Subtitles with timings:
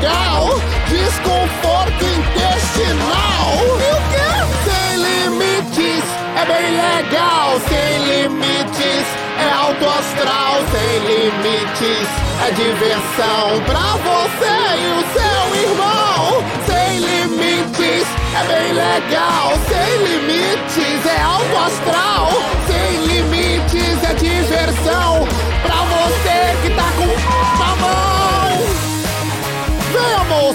[0.00, 0.48] legal.
[0.88, 3.52] Desconforto intestinal.
[3.78, 4.30] E o quê?
[4.64, 6.04] Sem limites
[6.36, 7.60] é bem legal.
[7.68, 9.06] Sem limites
[9.38, 10.54] é alto astral.
[10.72, 12.08] Sem limites
[12.46, 16.44] é diversão pra você e o seu irmão.
[16.66, 19.52] Sem limites é bem legal.
[19.68, 22.28] Sem limites é alto astral.
[22.66, 25.09] Sem limites é diversão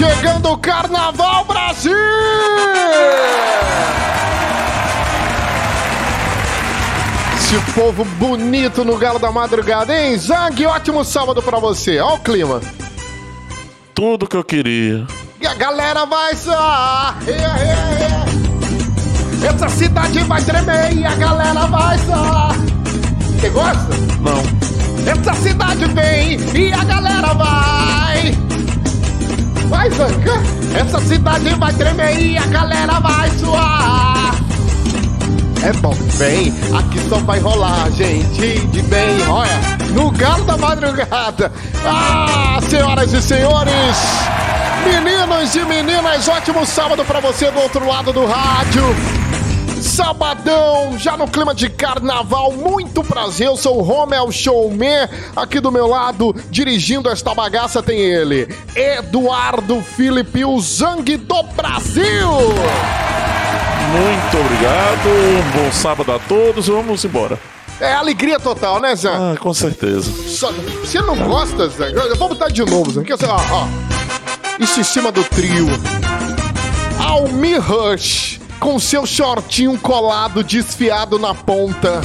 [0.00, 1.92] Chegando o Carnaval Brasil!
[7.36, 10.16] Esse povo bonito no Galo da Madrugada, hein?
[10.16, 12.00] Zang, ótimo sábado pra você.
[12.00, 12.62] Ó o clima.
[13.94, 15.06] Tudo que eu queria.
[15.38, 17.14] E a galera vai só.
[19.46, 22.48] Essa cidade vai tremer e a galera vai só.
[23.38, 23.88] Você gosta?
[24.20, 25.10] Não.
[25.10, 28.49] Essa cidade vem e a galera vai.
[29.70, 30.32] Vai, Zanca.
[30.74, 34.34] Essa cidade vai tremer e a galera vai suar.
[35.62, 39.60] É bom, vem, aqui só vai rolar gente de bem, olha,
[39.90, 41.52] no galo da madrugada.
[41.84, 43.96] Ah, senhoras e senhores,
[44.86, 48.82] meninos e meninas, ótimo sábado pra você do outro lado do rádio.
[49.82, 55.72] Sabadão, já no clima de carnaval, muito prazer, eu sou o Romel Showman, aqui do
[55.72, 62.30] meu lado, dirigindo esta bagaça tem ele, Eduardo Felipe, o Zang do Brasil!
[63.90, 65.08] Muito obrigado.
[65.08, 66.68] Um bom sábado a todos.
[66.68, 67.36] Vamos embora.
[67.80, 69.16] É alegria total, né, Zang?
[69.16, 70.08] Ah, com certeza.
[70.28, 71.92] Só- você não gosta, Zang?
[71.94, 73.00] Eu vou botar de novo.
[73.00, 73.16] Aqui, ó,
[73.50, 73.66] ó.
[74.60, 75.66] Isso em cima do trio.
[77.04, 82.00] Almi Rush, com seu shortinho colado, desfiado na ponta.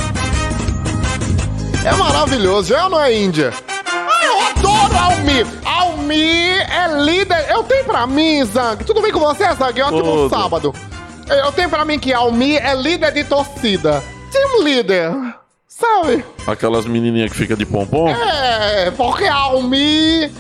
[1.84, 3.54] É maravilhoso, é ou não é, Índia?
[3.68, 5.46] Ah, eu adoro Almi!
[5.66, 7.46] Almi é líder.
[7.50, 8.84] Eu tenho pra mim, Zang.
[8.84, 9.82] Tudo bem com você, Zang?
[9.82, 10.30] Ótimo Tudo.
[10.30, 10.74] sábado.
[11.28, 14.02] Eu tenho pra mim que Almi é líder de torcida.
[14.32, 15.12] Team líder.
[15.68, 16.24] Sabe?
[16.48, 18.08] Aquelas menininhas que fica de pompom.
[18.10, 20.32] É, porque Almi.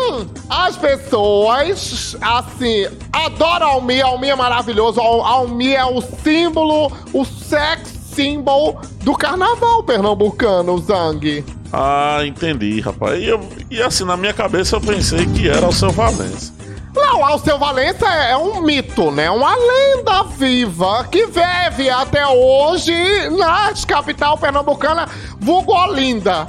[0.00, 4.00] Hum, as pessoas, assim, adoram Almi.
[4.00, 5.00] Almi é maravilhoso.
[5.00, 11.44] Almi é o símbolo, o sex symbol do carnaval pernambucano, Zang.
[11.72, 13.20] Ah, entendi, rapaz.
[13.22, 16.56] E, eu- e assim, na minha cabeça eu pensei que era o seu Valença.
[16.94, 19.30] Não, o Alceu Valença é um mito, né?
[19.30, 22.92] Uma lenda viva que vive até hoje
[23.38, 25.06] na capital pernambucana,
[25.38, 26.46] vulgo Olinda,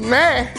[0.00, 0.52] né?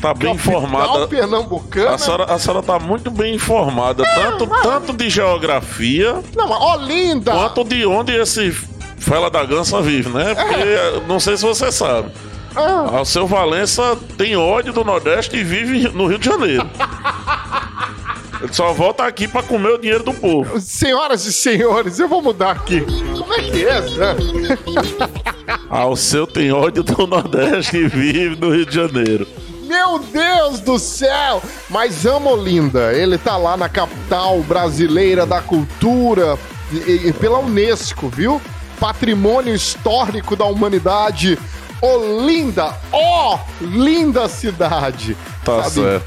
[0.00, 1.06] Tá bem informada.
[1.08, 1.90] pernambucana.
[1.94, 6.60] A senhora, a senhora tá muito bem informada, tanto, mas- tanto de geografia Não, mas
[6.60, 7.32] Olinda.
[7.32, 8.50] quanto de onde esse
[8.98, 10.34] Fela da Gança vive, né?
[10.34, 12.10] Porque não sei se você sabe.
[12.56, 13.00] Ah.
[13.00, 16.66] O seu Valença tem ódio do Nordeste e vive no Rio de Janeiro.
[18.52, 20.60] Só volta aqui pra comer o dinheiro do povo.
[20.60, 22.80] Senhoras e senhores, eu vou mudar aqui.
[22.82, 24.16] Como é que é, Zé?
[25.68, 29.26] Ah, o seu tem ódio do Nordeste e vive no Rio de Janeiro.
[29.64, 31.42] Meu Deus do céu!
[31.68, 32.92] Mas amo Olinda.
[32.92, 36.38] Ele tá lá na capital brasileira da cultura
[36.70, 38.40] e- e pela Unesco, viu?
[38.78, 41.38] Patrimônio histórico da humanidade.
[41.82, 45.16] Olinda, ó, linda cidade.
[45.44, 45.74] Tá Sabe?
[45.74, 46.06] certo.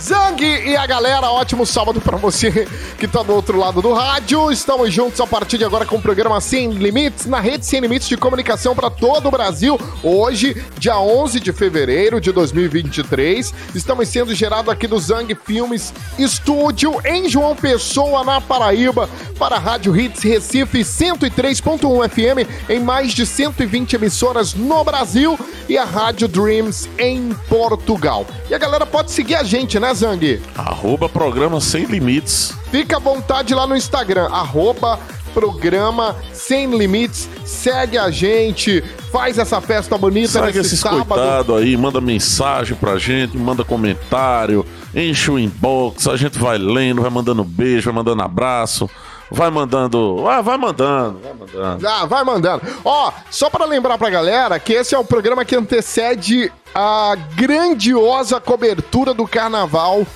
[0.00, 2.66] Zang e a galera, ótimo sábado pra você
[2.98, 4.50] que tá do outro lado do rádio.
[4.50, 8.08] Estamos juntos a partir de agora com o programa Sem Limites, na rede Sem Limites
[8.08, 9.78] de comunicação para todo o Brasil.
[10.02, 16.94] Hoje, dia 11 de fevereiro de 2023, estamos sendo gerados aqui do Zang Filmes Estúdio
[17.04, 19.06] em João Pessoa, na Paraíba,
[19.38, 25.38] para a Rádio Hits Recife 103.1 FM em mais de 120 emissoras no Brasil
[25.68, 28.26] e a Rádio Dreams em Portugal.
[28.48, 30.40] E a galera pode seguir a gente, né, Zang?
[30.56, 32.54] Arroba programa Sem Limites.
[32.70, 34.98] Fica à vontade lá no Instagram, arroba
[35.34, 37.28] programa Sem Limites.
[37.44, 38.82] Segue a gente,
[39.12, 41.04] faz essa festa bonita Segue nesse esses sábado.
[41.04, 44.64] coitados aí, manda mensagem pra gente, manda comentário,
[44.94, 48.88] enche o inbox, a gente vai lendo, vai mandando beijo, vai mandando abraço,
[49.30, 50.26] vai mandando.
[50.28, 51.86] Ah, vai mandando, vai mandando.
[51.86, 52.62] Ah, vai mandando.
[52.84, 58.40] Ó, só pra lembrar pra galera que esse é o programa que antecede a grandiosa
[58.40, 60.06] cobertura do carnaval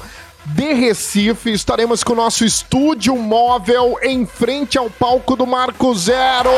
[0.47, 1.53] de Recife.
[1.53, 6.51] Estaremos com o nosso estúdio móvel em frente ao palco do Marco Zero.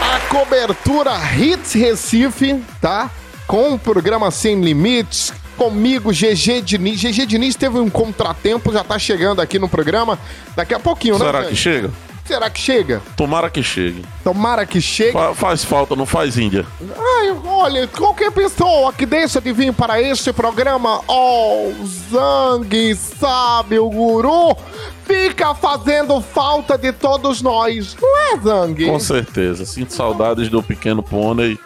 [0.00, 3.10] A cobertura Hits Recife, tá?
[3.46, 7.00] Com o programa Sem Limites, comigo, GG Diniz.
[7.00, 10.18] GG Diniz teve um contratempo, já tá chegando aqui no programa.
[10.56, 11.24] Daqui a pouquinho, né?
[11.26, 11.90] Será que chega?
[12.24, 13.02] Será que chega?
[13.16, 14.04] Tomara que chegue.
[14.22, 15.12] Tomara que chegue.
[15.12, 16.64] Fa- faz falta, não faz Índia.
[16.80, 21.72] Ai, olha, qualquer pessoa que deixa de vir para este programa, oh,
[22.10, 24.56] Zang, sabe, o guru,
[25.04, 27.96] fica fazendo falta de todos nós.
[28.00, 28.86] Não é, Zang?
[28.86, 29.66] Com certeza.
[29.66, 31.58] Sinto saudades do pequeno pônei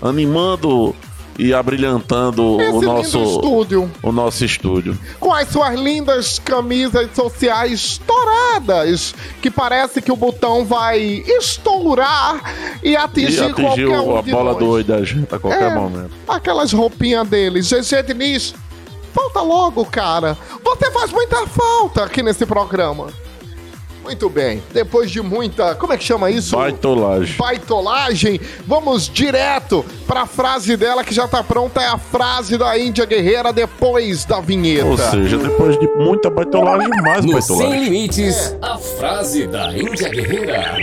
[0.00, 0.96] animando
[1.38, 3.90] e abrilhantando Esse o nosso estúdio.
[4.02, 4.98] o nosso estúdio.
[5.20, 10.98] Com as suas lindas camisas sociais estouradas, que parece que o botão vai
[11.38, 12.42] estourar
[12.82, 14.58] e atingir, E atingiu qualquer um a de bola nós.
[14.58, 14.96] doida
[15.30, 16.10] a qualquer É, momento.
[16.26, 17.68] Aquelas roupinhas deles.
[17.70, 18.54] GG Diniz,
[19.14, 20.36] falta logo, cara.
[20.64, 23.08] Você faz muita falta aqui nesse programa.
[24.08, 24.62] Muito bem.
[24.72, 25.74] Depois de muita.
[25.74, 26.56] Como é que chama isso?
[26.56, 27.36] Baitolagem.
[27.36, 28.40] Baitolagem.
[28.66, 31.82] Vamos direto pra frase dela que já tá pronta.
[31.82, 34.86] É a frase da Índia Guerreira depois da vinheta.
[34.86, 37.84] Ou seja, depois de muita baitolagem, mais No Sem baitolagem.
[37.84, 40.78] Limites, a frase da Índia Guerreira.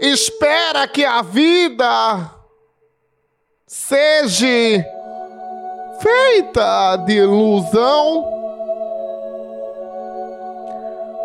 [0.00, 2.30] Espera que a vida
[3.66, 4.82] seja
[6.00, 8.24] feita de ilusão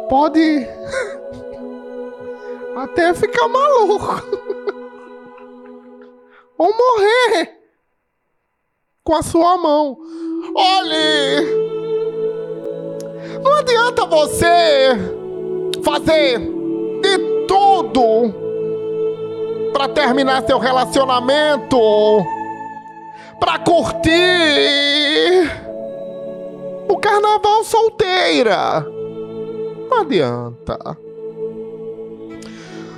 [0.10, 0.68] pode
[2.76, 4.22] até ficar maluco
[6.60, 7.62] ou morrer
[9.06, 9.98] com a sua mão.
[10.54, 11.46] Olhe,
[13.42, 14.90] não adianta você
[15.82, 16.40] fazer
[17.02, 18.45] de tudo
[19.76, 22.26] pra terminar seu relacionamento,
[23.38, 24.10] pra curtir
[26.88, 28.80] o carnaval solteira.
[29.90, 30.80] Não adianta.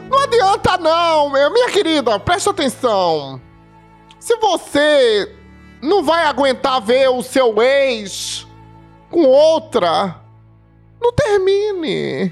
[0.07, 1.51] Não adianta não, meu.
[1.51, 3.41] minha querida, presta atenção.
[4.19, 5.35] Se você
[5.81, 8.45] não vai aguentar ver o seu ex
[9.09, 10.15] com outra,
[11.01, 12.31] não termine.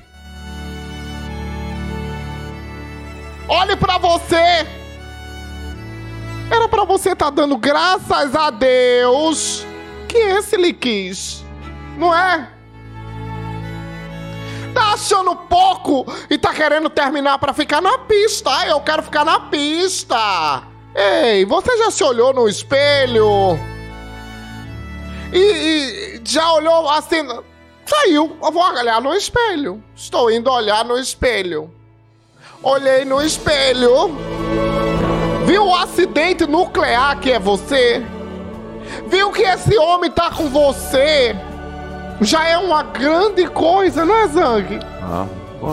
[3.48, 4.66] Olhe pra você.
[6.52, 9.66] Era pra você estar dando graças a Deus
[10.08, 11.44] que esse lhe quis,
[11.98, 12.50] não é?
[14.74, 18.50] Tá achando pouco e tá querendo terminar pra ficar na pista.
[18.50, 20.64] Ai, eu quero ficar na pista.
[20.94, 23.58] Ei, você já se olhou no espelho?
[25.34, 27.26] E, e já olhou assim?
[27.86, 29.84] Saiu, eu vou olhar no espelho.
[29.96, 31.72] Estou indo olhar no espelho.
[32.66, 34.18] Olhei no espelho.
[35.46, 38.04] Viu o acidente nuclear que é você?
[39.06, 41.36] Viu que esse homem tá com você?
[42.22, 44.80] Já é uma grande coisa, não é, Zang?
[45.00, 45.28] Ah,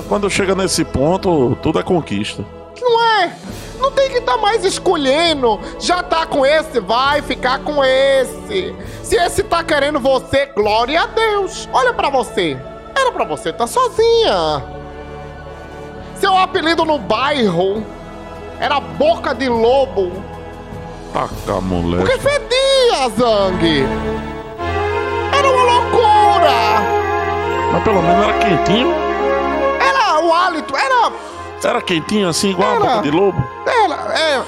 [0.06, 2.44] quando chega nesse ponto, tudo é conquista.
[2.78, 3.32] Não é?
[3.78, 5.58] Não tem que estar mais escolhendo.
[5.80, 8.76] Já tá com esse, vai ficar com esse.
[9.02, 11.66] Se esse tá querendo você, glória a Deus.
[11.72, 12.54] Olha pra você.
[12.94, 14.71] Era pra você estar sozinha.
[16.22, 17.84] Seu apelido no bairro
[18.60, 20.12] era Boca de Lobo.
[21.12, 22.04] Taca, moleque.
[22.04, 23.84] Porque fedia, Zang.
[25.36, 26.52] Era uma loucura.
[27.72, 28.94] Mas pelo menos era quentinho.
[29.80, 31.10] Era o hálito, era
[31.64, 32.84] Era quentinho assim, igual a Era.
[32.84, 33.44] boca de lobo.
[33.66, 34.40] Era, é.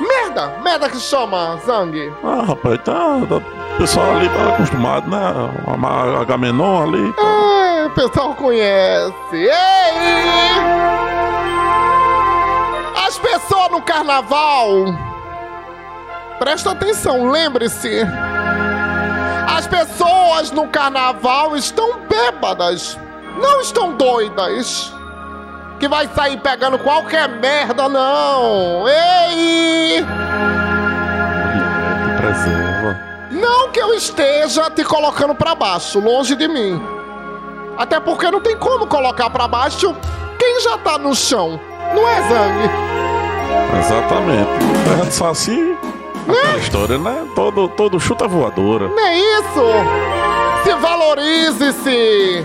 [0.00, 2.12] Merda, merda que chama, Zang.
[2.24, 3.40] Ah, rapaz, tá, tá-
[3.78, 5.20] pessoal ali tá acostumado, né?
[5.68, 7.14] A Agamenon ali.
[7.16, 9.12] É, o pessoal conhece.
[9.32, 11.09] Ei!
[13.10, 14.68] As pessoas no carnaval.
[16.38, 18.06] Presta atenção, lembre-se.
[19.48, 22.96] As pessoas no carnaval estão bêbadas.
[23.36, 24.94] Não estão doidas.
[25.80, 28.88] Que vai sair pegando qualquer merda, não.
[28.88, 30.06] Ei!
[33.32, 36.80] Não que eu esteja te colocando pra baixo, longe de mim.
[37.76, 39.96] Até porque não tem como colocar pra baixo
[40.38, 41.58] quem já tá no chão.
[41.92, 42.99] Não é, Zang?
[43.78, 44.50] Exatamente.
[44.84, 45.76] Terra de Saci,
[46.28, 47.24] aquela história, né?
[47.34, 48.88] Todo, todo chuta voadora.
[48.88, 49.64] Não é isso?
[50.64, 52.44] Se valorize-se!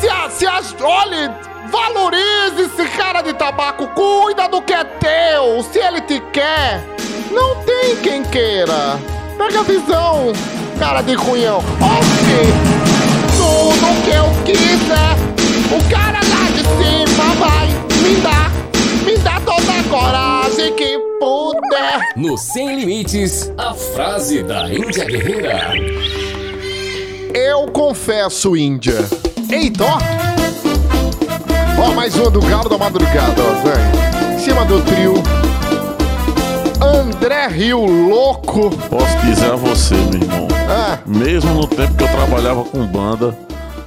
[0.00, 0.74] Se, a- se as.
[0.80, 1.30] Olhe!
[1.70, 3.86] Valorize-se, cara de tabaco!
[3.88, 5.62] Cuida do que é teu!
[5.70, 6.82] Se ele te quer,
[7.30, 8.98] não tem quem queira!
[9.36, 10.32] Pega a visão,
[10.78, 11.58] cara de cunhão!
[11.58, 12.48] Oxe!
[13.36, 15.14] Tudo que eu quiser,
[15.76, 17.07] o cara lá de cima
[19.88, 22.08] coragem que puder!
[22.16, 25.72] No Sem Limites, a frase da Índia Guerreira.
[27.34, 29.04] Eu confesso, Índia.
[29.50, 29.98] Eita, ó.
[31.80, 34.34] Ó, mais uma do Galo da Madrugada, ó, Zé.
[34.34, 35.14] Em cima do trio.
[36.80, 38.70] André Rio Louco.
[38.88, 40.48] Posso dizer a você, meu irmão.
[40.68, 43.36] Ah, Mesmo no tempo que eu trabalhava com banda,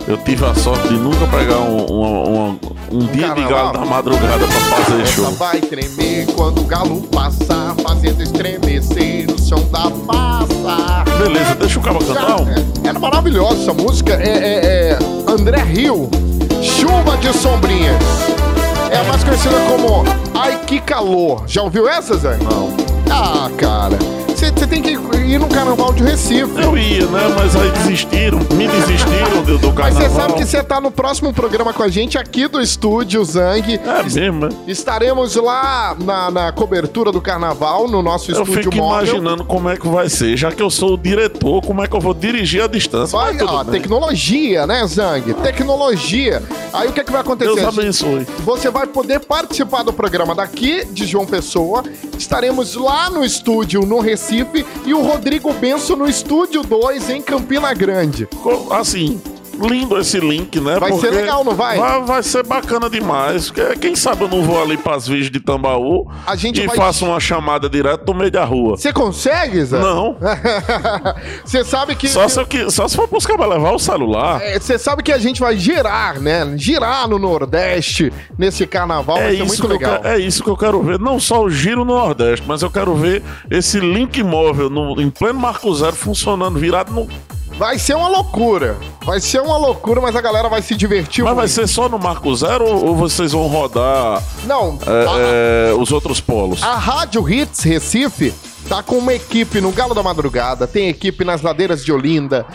[0.07, 2.59] eu tive a sorte de nunca pegar um, uma- uma-
[2.91, 3.49] um dia de carnaval?
[3.49, 4.47] galo da madrugada pra
[4.83, 5.31] fazer essa show.
[5.31, 11.03] vai tremer quando o galo passar, fazendo estremecer o chão da massa.
[11.17, 12.41] Beleza, deixa o cara cantar.
[12.41, 12.49] um.
[12.49, 14.13] É, Era maravilhosa essa música.
[14.13, 14.99] É, é- é
[15.31, 16.09] André Rio,
[16.61, 17.95] Chuva de Sombrinhas.
[18.89, 20.03] É mais conhecida como
[20.37, 21.43] Ai Que Calor.
[21.47, 22.37] Já ouviu essa, Zé?
[22.43, 22.69] Não.
[23.09, 23.97] Ah, cara.
[24.41, 26.49] Você tem que ir no carnaval de Recife.
[26.59, 27.21] Eu ia, né?
[27.37, 30.01] Mas aí desistiram, me desistiram do, do Mas carnaval.
[30.01, 33.79] você sabe que você tá no próximo programa com a gente aqui do estúdio Zang.
[33.85, 34.49] É mesmo, né?
[34.67, 39.09] Estaremos lá na, na cobertura do carnaval, no nosso Eu estúdio fico móvel.
[39.13, 40.35] imaginando como é que vai ser.
[40.35, 43.15] Já que eu sou o diretor, como é que eu vou dirigir a distância?
[43.15, 43.79] Vai, Mas ó, bem.
[43.79, 45.35] tecnologia, né, Zang?
[45.35, 46.41] Tecnologia.
[46.73, 47.53] Aí o que, é que vai acontecer?
[47.53, 48.25] Deus abençoe.
[48.39, 51.83] Você vai poder participar do programa daqui de João Pessoa.
[52.17, 54.30] Estaremos lá no estúdio no Recife
[54.85, 58.27] e o Rodrigo Benço no estúdio 2 em Campina Grande.
[58.71, 59.21] Assim,
[59.61, 60.79] lindo esse link, né?
[60.79, 61.77] Vai ser Porque legal, não vai?
[61.77, 62.01] vai?
[62.03, 63.49] Vai ser bacana demais.
[63.51, 66.75] Que- Quem sabe eu não vou ali pras Virgens de Tambaú A gente e vai-
[66.75, 68.77] faço uma chamada direto no meio da rua.
[68.77, 69.79] Você consegue, Zé?
[69.79, 70.17] Não.
[71.45, 72.07] Você sabe que.
[72.07, 74.41] Só se, eu, que- só se for buscar pra levar o celular.
[74.41, 76.51] É, Você sabe que a gente vai girar, né?
[76.57, 79.17] Girar no Nordeste nesse carnaval.
[79.17, 80.01] É vai ser isso, muito que legal.
[80.01, 80.99] quero, é isso que eu quero ver.
[80.99, 85.09] Não só o giro no Nordeste, mas eu quero ver esse link móvel no, em
[85.09, 87.07] pleno Marco Zero funcionando, virado no.
[87.57, 88.77] Vai ser uma loucura.
[89.03, 91.53] Vai ser uma loucura, mas a galera vai se divertir Mas vai muito.
[91.53, 96.61] ser só no Marco Zero ou, vocês vão rodar Não, é, é, os outros polos?
[96.61, 98.33] A Rádio Hits Recife
[98.69, 102.45] tá com uma equipe no Galo da Madrugada, tem equipe nas ladeiras de Olinda.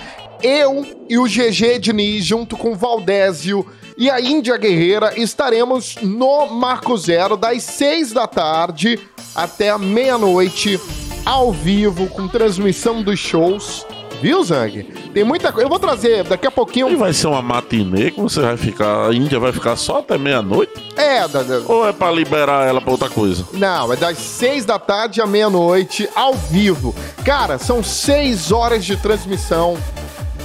[0.42, 3.66] Eu e o GG Diniz, junto com o Valdésio
[3.98, 8.98] e a Índia Guerreira, estaremos no Marco Zero das seis da tarde
[9.34, 10.80] até a meia-noite,
[11.24, 13.84] ao vivo, com transmissão dos shows.
[14.20, 14.82] Viu, Zang?
[15.12, 15.66] Tem muita coisa.
[15.66, 16.88] Eu vou trazer daqui a pouquinho.
[16.90, 19.08] E vai ser uma matinê que você vai ficar.
[19.08, 20.72] A Índia vai ficar só até meia-noite?
[20.96, 23.44] É, da, da- Ou é pra liberar ela pra outra coisa?
[23.52, 26.94] Não, é das seis da tarde à meia-noite, ao vivo.
[27.24, 29.76] Cara, são seis horas de transmissão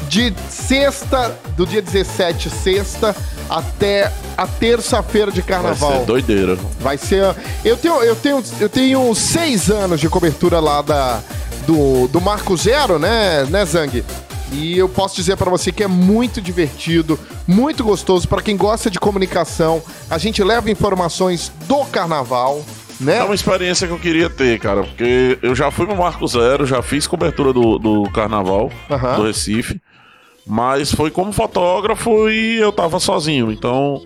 [0.09, 3.15] de sexta, do dia 17, sexta,
[3.49, 5.99] até a terça-feira de Vai carnaval.
[5.99, 6.57] ser doideira.
[6.81, 7.33] Vai ser.
[7.63, 11.21] Eu tenho, eu tenho, eu tenho seis anos de cobertura lá da,
[11.65, 14.03] do, do Marco Zero, né, né, Zang?
[14.51, 18.89] E eu posso dizer pra você que é muito divertido, muito gostoso Pra quem gosta
[18.89, 19.81] de comunicação.
[20.09, 22.61] A gente leva informações do carnaval,
[22.99, 23.19] né?
[23.19, 26.65] É uma experiência que eu queria ter, cara, porque eu já fui no Marco Zero,
[26.65, 29.15] já fiz cobertura do, do carnaval Aham.
[29.15, 29.81] do Recife,
[30.45, 33.51] mas foi como fotógrafo e eu tava sozinho.
[33.51, 34.01] Então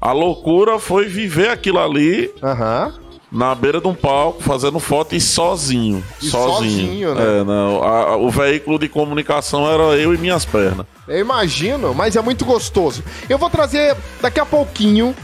[0.00, 2.94] a loucura foi viver aquilo ali Aham.
[3.30, 6.02] Na beira de um palco, fazendo foto e sozinho.
[6.20, 6.70] E sozinho.
[6.80, 7.40] sozinho, né?
[7.40, 7.82] É, não.
[7.82, 10.86] a- a- o veículo de comunicação era eu e minhas pernas.
[11.06, 13.02] Eu imagino, mas é muito gostoso.
[13.28, 15.14] Eu vou trazer daqui a pouquinho,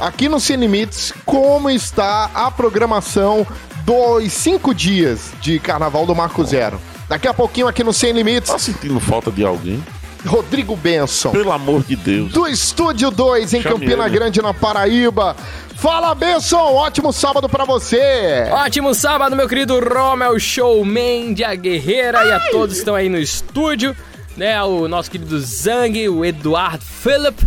[0.00, 3.46] aqui no Sem Limites, como está a programação
[3.84, 6.80] dos cinco dias de Carnaval do Marco Zero.
[7.08, 8.50] Daqui a pouquinho aqui no Sem Limites.
[8.50, 9.82] Tá sentindo falta de alguém?
[10.24, 11.30] Rodrigo Benson.
[11.30, 12.32] Pelo amor de Deus.
[12.32, 14.14] Do Estúdio 2 em Chame Campina ele.
[14.14, 15.36] Grande, na Paraíba.
[15.82, 16.74] Fala, Benson!
[16.74, 18.46] Ótimo sábado pra você!
[18.52, 23.08] Ótimo sábado, meu querido Romel Showman de A Guerreira e a todos que estão aí
[23.08, 23.96] no estúdio,
[24.36, 24.62] né?
[24.62, 27.44] O nosso querido Zang, o Eduardo Philip.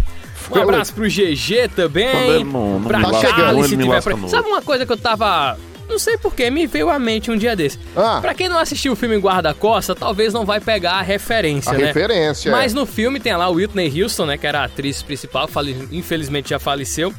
[0.51, 2.29] Um abraço pro GG também.
[2.29, 5.57] Ele não- não pra Charlie, não, se tiver no Sabe uma coisa que eu tava.
[5.87, 7.79] Não sei porquê, me veio à mente um dia desse.
[7.95, 8.17] Ah.
[8.19, 11.85] Pra quem não assistiu o filme Guarda-Costa, talvez não vai pegar a referência, A né?
[11.85, 12.51] referência, é.
[12.51, 14.37] Mas no filme tem lá o Whitney Houston, né?
[14.37, 15.47] Que era a atriz principal,
[15.89, 17.13] infelizmente já faleceu.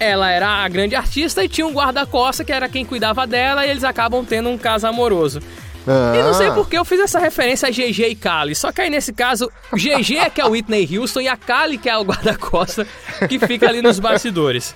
[0.00, 3.70] Ela era a grande artista e tinha um guarda-costa que era quem cuidava dela e
[3.70, 5.40] eles acabam tendo um caso amoroso.
[5.86, 6.52] E não sei Ah.
[6.52, 8.54] por que eu fiz essa referência a GG e Kali.
[8.54, 11.36] Só que aí nesse caso, o GG é que é o Whitney Houston e a
[11.36, 12.86] Kali que é o guarda-costa
[13.28, 14.74] que fica ali nos bastidores.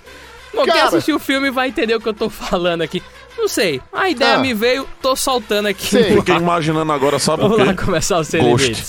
[0.54, 0.86] Bom, quem Cara.
[0.88, 3.02] assistiu o filme vai entender o que eu tô falando aqui.
[3.36, 4.38] Não sei, a ideia Ah.
[4.38, 5.86] me veio, tô soltando aqui.
[5.86, 6.04] Sei.
[6.16, 8.84] Fiquei imaginando agora, sabe o Vamos lá começar o Sem Ghost.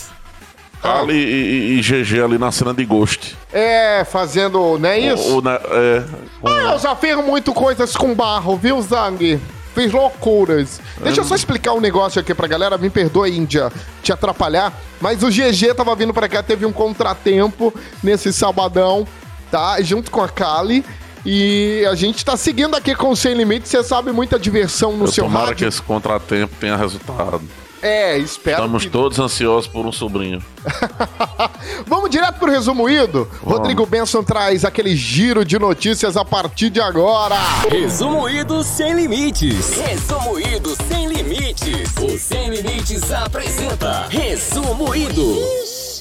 [0.81, 3.35] Ali e, e- e GG ali na cena de Ghost.
[3.51, 5.23] É, fazendo, não é isso?
[5.35, 6.03] O, o, né, é,
[6.41, 9.39] com- Eu já fiz muito coisas com barro, viu, Zang?
[9.75, 10.79] Fiz loucuras.
[11.03, 12.77] Deixa eu só explicar um negócio aqui pra galera.
[12.77, 13.71] Me perdoa, Índia,
[14.01, 14.73] te atrapalhar.
[14.99, 19.07] Mas o GG tava vindo pra cá, teve um contratempo nesse sabadão,
[19.51, 19.79] tá?
[19.81, 20.83] Junto com a Kali.
[21.25, 23.69] E a gente tá seguindo aqui com o Sem Limites.
[23.69, 25.67] Você sabe, muita diversão no eu seu tomara que rádio.
[25.67, 27.41] esse contratempo tenha resultado.
[27.81, 28.89] É, espero Estamos que...
[28.89, 30.43] todos ansiosos por um sobrinho.
[31.87, 33.27] Vamos direto pro resumo ido?
[33.41, 37.37] Rodrigo Benson traz aquele giro de notícias a partir de agora.
[37.69, 39.77] Resumo Ido Sem Limites.
[39.77, 41.95] Resumo Ido Sem Limites.
[42.01, 45.37] O Sem Limites apresenta Resumo Ido.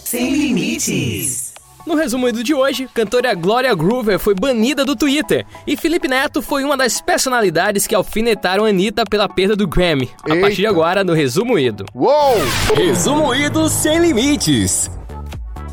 [0.09, 1.48] Sem limites.
[1.89, 6.63] No resumido de hoje, cantora Gloria Groover foi banida do Twitter e Felipe Neto foi
[6.63, 10.11] uma das personalidades que alfinetaram a Anitta pela perda do Grammy.
[10.23, 10.41] A Eita.
[10.43, 11.87] partir de agora, no resumo ido.
[11.95, 12.37] Uou!
[12.77, 14.91] Resumo Ido Sem Limites.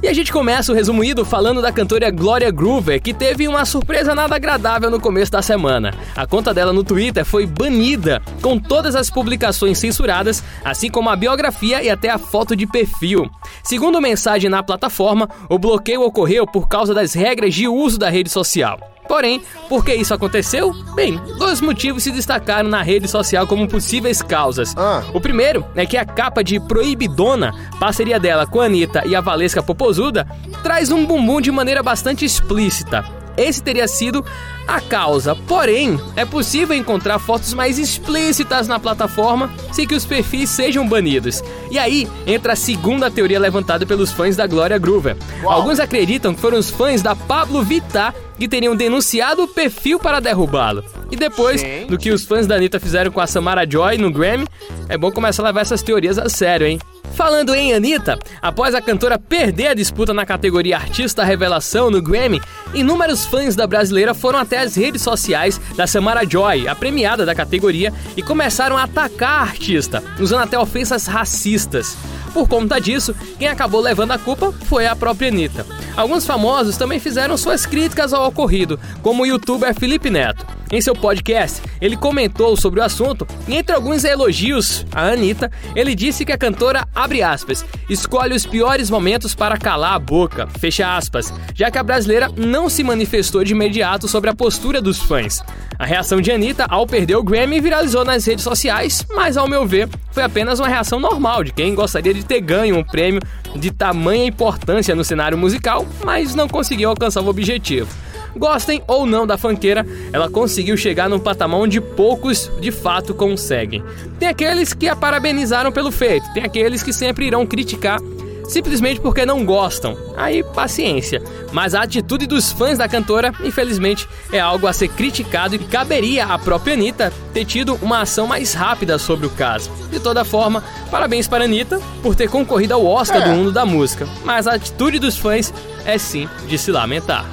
[0.03, 3.65] E a gente começa o resumo ido falando da cantora Gloria Groover, que teve uma
[3.65, 5.93] surpresa nada agradável no começo da semana.
[6.15, 11.15] A conta dela no Twitter foi banida, com todas as publicações censuradas, assim como a
[11.15, 13.29] biografia e até a foto de perfil.
[13.63, 18.29] Segundo mensagem na plataforma, o bloqueio ocorreu por causa das regras de uso da rede
[18.29, 18.94] social.
[19.15, 20.73] Porém, por que isso aconteceu?
[20.93, 24.75] Bem, dois motivos se destacaram na rede social como possíveis causas.
[24.75, 25.05] Ah.
[25.13, 29.21] O primeiro é que a capa de Proibidona, parceria dela com a Anitta e a
[29.21, 30.27] Valesca Popozuda,
[30.61, 33.05] traz um bumbum de maneira bastante explícita.
[33.37, 34.23] Esse teria sido
[34.67, 40.49] a causa, porém, é possível encontrar fotos mais explícitas na plataforma sem que os perfis
[40.49, 41.41] sejam banidos.
[41.71, 45.15] E aí entra a segunda teoria levantada pelos fãs da Glória Groover.
[45.45, 50.19] Alguns acreditam que foram os fãs da Pablo Vittar que teriam denunciado o perfil para
[50.19, 50.83] derrubá-lo.
[51.15, 51.87] E depois Sim.
[51.87, 54.45] do que os fãs da Anitta fizeram com a Samara Joy no Grammy,
[54.89, 56.77] é bom começar a levar essas teorias a sério, hein?
[57.13, 62.41] Falando em Anitta, após a cantora perder a disputa na categoria Artista Revelação no Grammy,
[62.73, 67.33] inúmeros fãs da brasileira foram até as redes sociais da Samara Joy, a premiada da
[67.33, 71.95] categoria, e começaram a atacar a artista, usando até ofensas racistas.
[72.33, 75.65] Por conta disso, quem acabou levando a culpa foi a própria Anitta.
[75.95, 80.45] Alguns famosos também fizeram suas críticas ao ocorrido, como o youtuber Felipe Neto.
[80.69, 85.93] Em seu podcast, ele comentou sobre o assunto e, entre alguns elogios à Anitta, ele
[85.93, 90.97] disse que a cantora, abre aspas, escolhe os piores momentos para calar a boca, fecha
[90.97, 95.43] aspas, já que a brasileira não se manifestou de imediato sobre a postura dos fãs.
[95.77, 99.63] A reação de Anitta ao perder o Grammy viralizou nas redes sociais, mas ao meu
[99.67, 103.21] ver, foi apenas uma reação normal de quem gostaria de ter ganho um prêmio
[103.55, 107.93] de tamanha importância no cenário musical, mas não conseguiu alcançar o objetivo.
[108.35, 113.83] Gostem ou não da fanqueira, ela conseguiu chegar num patamar onde poucos de fato conseguem.
[114.19, 117.99] Tem aqueles que a parabenizaram pelo feito, tem aqueles que sempre irão criticar
[118.47, 119.97] simplesmente porque não gostam.
[120.15, 121.21] Aí, paciência.
[121.51, 126.25] Mas a atitude dos fãs da cantora, infelizmente, é algo a ser criticado e caberia
[126.25, 129.71] à própria Anitta ter tido uma ação mais rápida sobre o caso.
[129.89, 133.25] De toda forma, parabéns para a Anitta por ter concorrido ao Oscar É.
[133.29, 134.07] do mundo da música.
[134.23, 135.53] Mas a atitude dos fãs
[135.85, 137.25] é sim de se lamentar.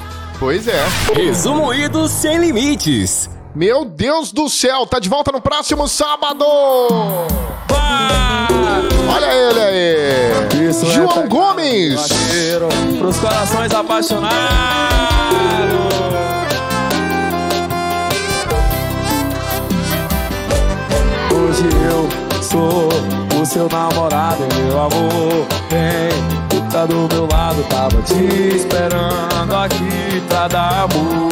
[0.43, 0.85] Pois é.
[1.15, 3.31] Resumo Ido Sem Limites.
[3.55, 6.45] Meu Deus do céu, tá de volta no próximo sábado!
[9.09, 10.69] Olha ele aí!
[10.69, 11.95] Isso é João pegada Gomes!
[11.95, 14.33] vaqueiro Pros corações apaixonados
[21.31, 22.89] Hoje eu sou
[23.41, 26.42] o seu namorado, meu amor Vem,
[26.73, 31.29] tá do meu lado Tava te esperando aqui pra dar amor.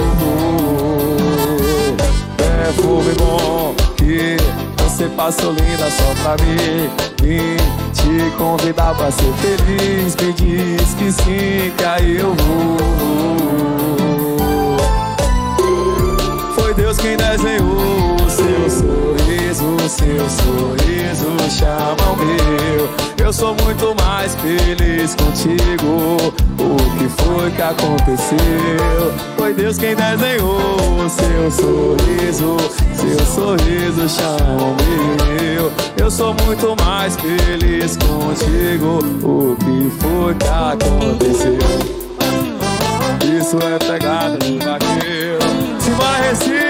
[2.37, 4.37] Perfume bom que
[4.79, 6.91] você passou linda só pra mim.
[7.23, 7.57] Vim
[7.93, 10.15] te convidar pra ser feliz.
[10.17, 12.77] Me diz que sim, que aí eu vou.
[16.55, 23.55] Foi Deus quem desenhou o seu sorriso O seu sorriso chama o meu eu sou
[23.63, 26.17] muito mais feliz contigo.
[26.59, 29.15] O que foi que aconteceu?
[29.37, 32.57] Foi Deus quem desenhou seu sorriso.
[32.97, 35.73] Seu sorriso chama o meu.
[35.97, 38.99] Eu sou muito mais feliz contigo.
[39.23, 41.59] O que foi que aconteceu?
[43.39, 45.39] Isso é pegada de vaqueiro.
[45.79, 46.70] Simbora Recife!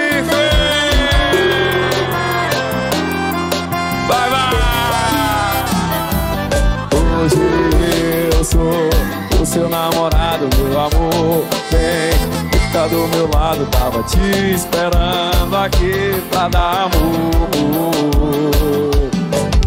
[8.61, 11.45] Sou o seu namorado, meu amor.
[11.71, 12.11] Vem,
[12.51, 14.19] fica do meu lado, tava te
[14.53, 17.91] esperando aqui pra dar amor.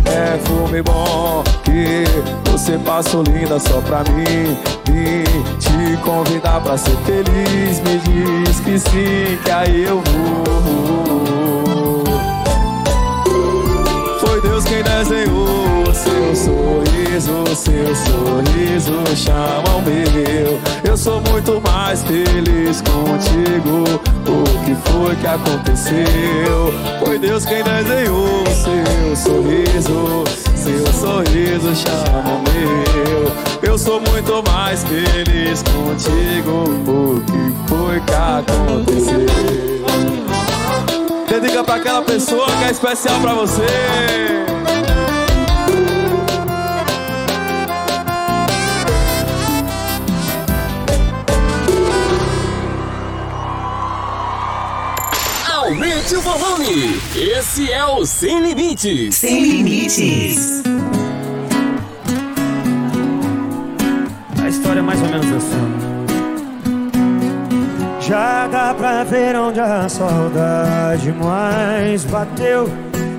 [0.06, 2.04] É fume bom que
[2.50, 4.56] você passou linda só pra mim.
[4.86, 5.24] Vim
[5.58, 7.80] te convidar pra ser feliz.
[7.80, 7.98] Me
[8.44, 11.73] diz que sim, que aí eu vou.
[14.54, 20.60] Deus quem desenhou seu sorriso, seu sorriso chama o meu.
[20.88, 23.82] Eu sou muito mais feliz contigo.
[24.30, 26.72] O que foi que aconteceu?
[27.04, 33.32] Foi Deus quem desenhou seu sorriso, seu sorriso chama o meu.
[33.60, 36.62] Eu sou muito mais feliz contigo.
[36.86, 39.74] O que foi que aconteceu?
[41.74, 43.62] Pra aquela pessoa que é especial pra você.
[55.52, 57.00] Aumente o volume.
[57.16, 59.16] Esse é o Sem Limites.
[59.16, 60.62] Sem limites.
[68.84, 72.68] Pra ver onde a saudade mais bateu.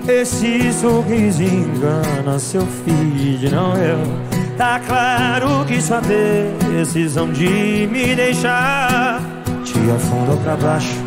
[0.08, 3.98] Esse sorriso engana seu filho, não eu.
[4.60, 9.20] Tá claro que sua decisão de me deixar
[9.64, 11.04] te afundou pra baixo.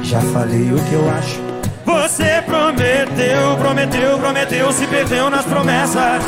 [0.00, 1.40] Já falei o que eu acho.
[1.84, 6.22] Você prometeu, prometeu, prometeu, se perdeu nas promessas.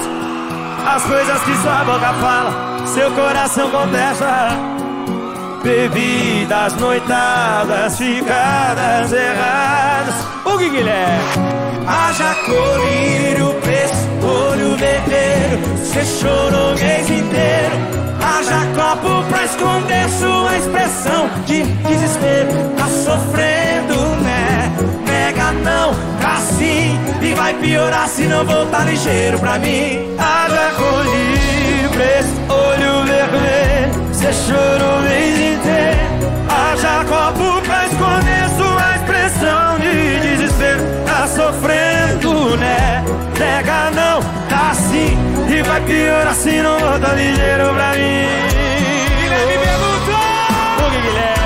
[0.85, 4.84] As coisas que sua boca fala, seu coração contesta.
[5.65, 10.15] Bebidas, noitadas, ficadas erradas.
[10.45, 11.25] O que Guilherme?
[11.89, 15.59] Haja colírio, preço, olho vermelho.
[15.79, 17.77] Você chorou o mês inteiro.
[18.21, 22.71] Haja copo pra esconder sua expressão de desespero.
[22.77, 24.71] Tá sofrendo, né?
[25.07, 27.01] Nega não, tá sim.
[27.23, 30.15] E vai piorar se não voltar ligeiro pra mim.
[30.19, 32.44] Haja colírio, preço, olho vermelho.
[34.25, 36.33] Você chorou o mês inteiro.
[36.49, 40.83] Haja copo pra esconder sua expressão de desespero.
[41.05, 43.05] Tá sofrendo, né?
[43.39, 45.19] Nega não, tá assim.
[45.47, 48.25] E vai piorar se não volta ligeiro pra mim.
[49.21, 50.17] Guilherme perguntou!
[50.81, 51.45] O Guilherme?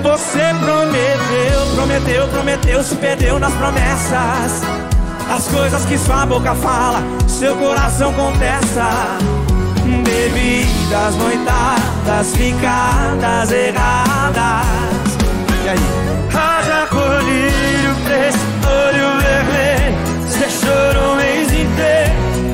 [0.00, 4.62] Você prometeu, prometeu, prometeu, se perdeu nas promessas.
[5.30, 9.18] As coisas que sua boca fala, seu coração contesta.
[9.84, 14.66] Bebidas, noitadas, ficadas erradas.
[15.64, 15.78] E aí?
[16.32, 19.96] Haja colírio, preço, olho vermelho.
[20.26, 22.12] Você chorou o mês inteiro.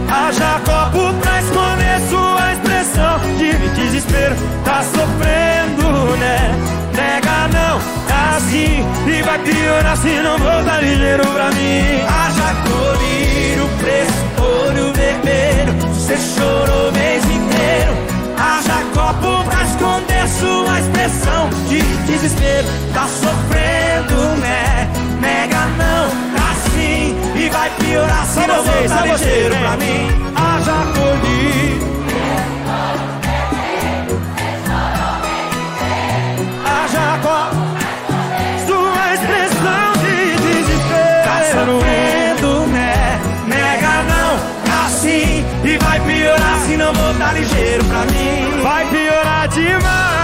[0.09, 4.37] Haja copo pra esconder sua expressão de desespero.
[4.65, 6.80] Tá sofrendo, né?
[6.95, 8.85] Nega não, tá assim.
[9.07, 12.01] E vai piorar se não voltar ligeiro pra mim.
[12.09, 15.73] Haja colírio, preço, olho vermelho.
[15.95, 17.93] Você chorou o mês inteiro.
[18.37, 22.69] Haja copo pra esconder sua expressão de desespero.
[22.95, 24.89] Tá sofrendo, né?
[25.21, 27.17] Nega não, tá sim.
[27.37, 30.09] E vai piorar se não voltar ligeiro pra mim.
[30.35, 32.10] Haja colírio.
[41.51, 43.21] Sofrendo, né?
[43.47, 45.45] Nega não, tá sim.
[45.65, 48.63] E vai piorar se não voltar ligeiro pra mim.
[48.63, 50.20] Vai piorar demais.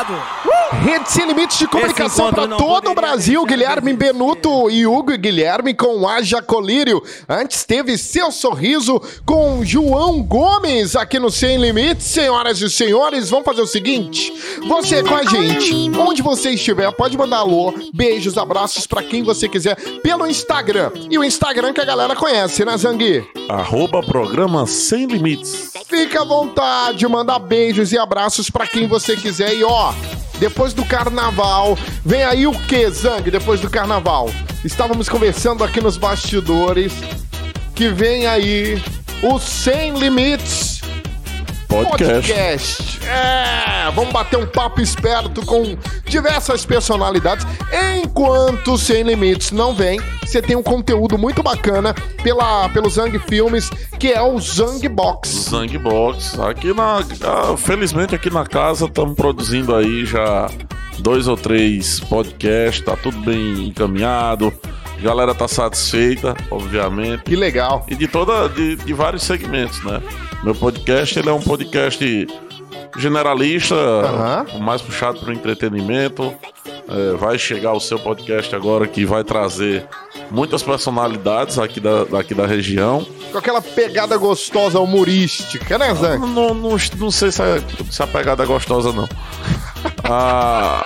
[0.00, 0.50] Obrigado.
[0.72, 3.44] Rede Sem Limites de comunicação para todo o Brasil.
[3.44, 7.02] Guilherme Benuto e Hugo e Guilherme com Aja Colírio.
[7.28, 12.06] Antes teve seu sorriso com João Gomes aqui no Sem Limites.
[12.06, 14.32] Senhoras e senhores, vamos fazer o seguinte:
[14.66, 19.48] você com a gente, onde você estiver, pode mandar alô, beijos, abraços para quem você
[19.48, 20.92] quiser pelo Instagram.
[21.10, 23.28] E o Instagram que a galera conhece, né, Zangui?
[23.48, 25.72] Arroba programa Sem Limites.
[25.88, 29.52] Fica à vontade, manda beijos e abraços pra quem você quiser.
[29.54, 29.89] E ó,
[30.38, 33.30] depois do carnaval, vem aí o que, Zang?
[33.30, 34.30] Depois do carnaval?
[34.64, 36.92] Estávamos conversando aqui nos bastidores
[37.74, 38.82] que vem aí
[39.22, 40.79] o Sem Limites
[41.70, 42.98] Podcast.
[43.06, 47.46] É, vamos bater um papo esperto com diversas personalidades.
[48.02, 53.70] Enquanto Sem Limites não vem, você tem um conteúdo muito bacana pela, pelo Zang Filmes,
[54.00, 55.48] que é o Zang Box.
[55.48, 56.40] Zangbox.
[56.40, 57.04] Aqui na.
[57.22, 60.50] ah, felizmente aqui na casa estamos produzindo aí já
[60.98, 64.52] dois ou três podcasts, tá tudo bem encaminhado.
[65.00, 67.22] A galera tá satisfeita, obviamente.
[67.22, 67.86] Que legal.
[67.88, 68.50] E de toda.
[68.50, 70.02] de, de vários segmentos, né?
[70.44, 72.26] Meu podcast ele é um podcast
[72.98, 74.46] generalista, Aham.
[74.60, 76.34] mais puxado para o entretenimento.
[76.86, 79.86] É, vai chegar o seu podcast agora que vai trazer
[80.30, 83.06] muitas personalidades aqui da, daqui da região.
[83.32, 86.18] Com aquela pegada gostosa humorística, né, Zang?
[86.18, 87.58] Não, não, não, não sei se a,
[87.90, 89.08] se a pegada é gostosa, não.
[90.02, 90.82] Ah,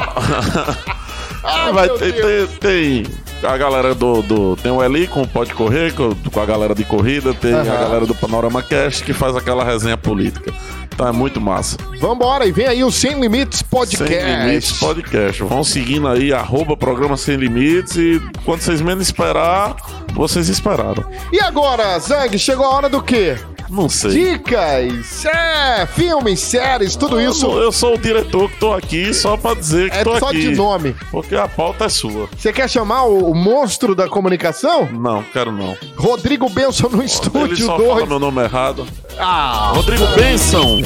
[1.43, 3.05] Ai, vai ter, tem
[3.47, 4.57] a galera do, do.
[4.57, 7.59] Tem o Eli com o Pode Correr, com, com a galera de corrida, tem a
[7.59, 7.65] Aham.
[7.81, 10.53] galera do Panorama Cast que faz aquela resenha política.
[10.95, 11.77] Então é muito massa.
[12.01, 14.07] Vambora, e vem aí o Sem Limites Podcast.
[14.15, 15.43] Sem Limites Podcast.
[15.43, 19.75] Vão seguindo aí, arroba programa Sem Limites e quando vocês menos esperar,
[20.15, 21.05] vocês esperaram.
[21.33, 23.37] E agora, Zang, chegou a hora do quê?
[23.69, 24.11] Não sei.
[24.39, 29.37] Dicas, é, filmes, séries, tudo Eu isso eu sou o diretor que tô aqui só
[29.37, 30.41] pra dizer que é tô só aqui.
[30.41, 30.95] de nome.
[31.11, 32.29] Porque a pauta é sua.
[32.37, 34.87] Você quer chamar o, o monstro da comunicação?
[34.93, 35.77] Não, quero não.
[35.97, 38.09] Rodrigo Benson no Ele estúdio só fala 2.
[38.09, 38.87] meu nome errado.
[39.19, 40.83] Ah, Rodrigo Benson.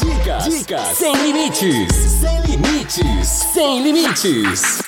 [0.00, 4.82] Dicas, dicas sem limites, sem limites, sem limites.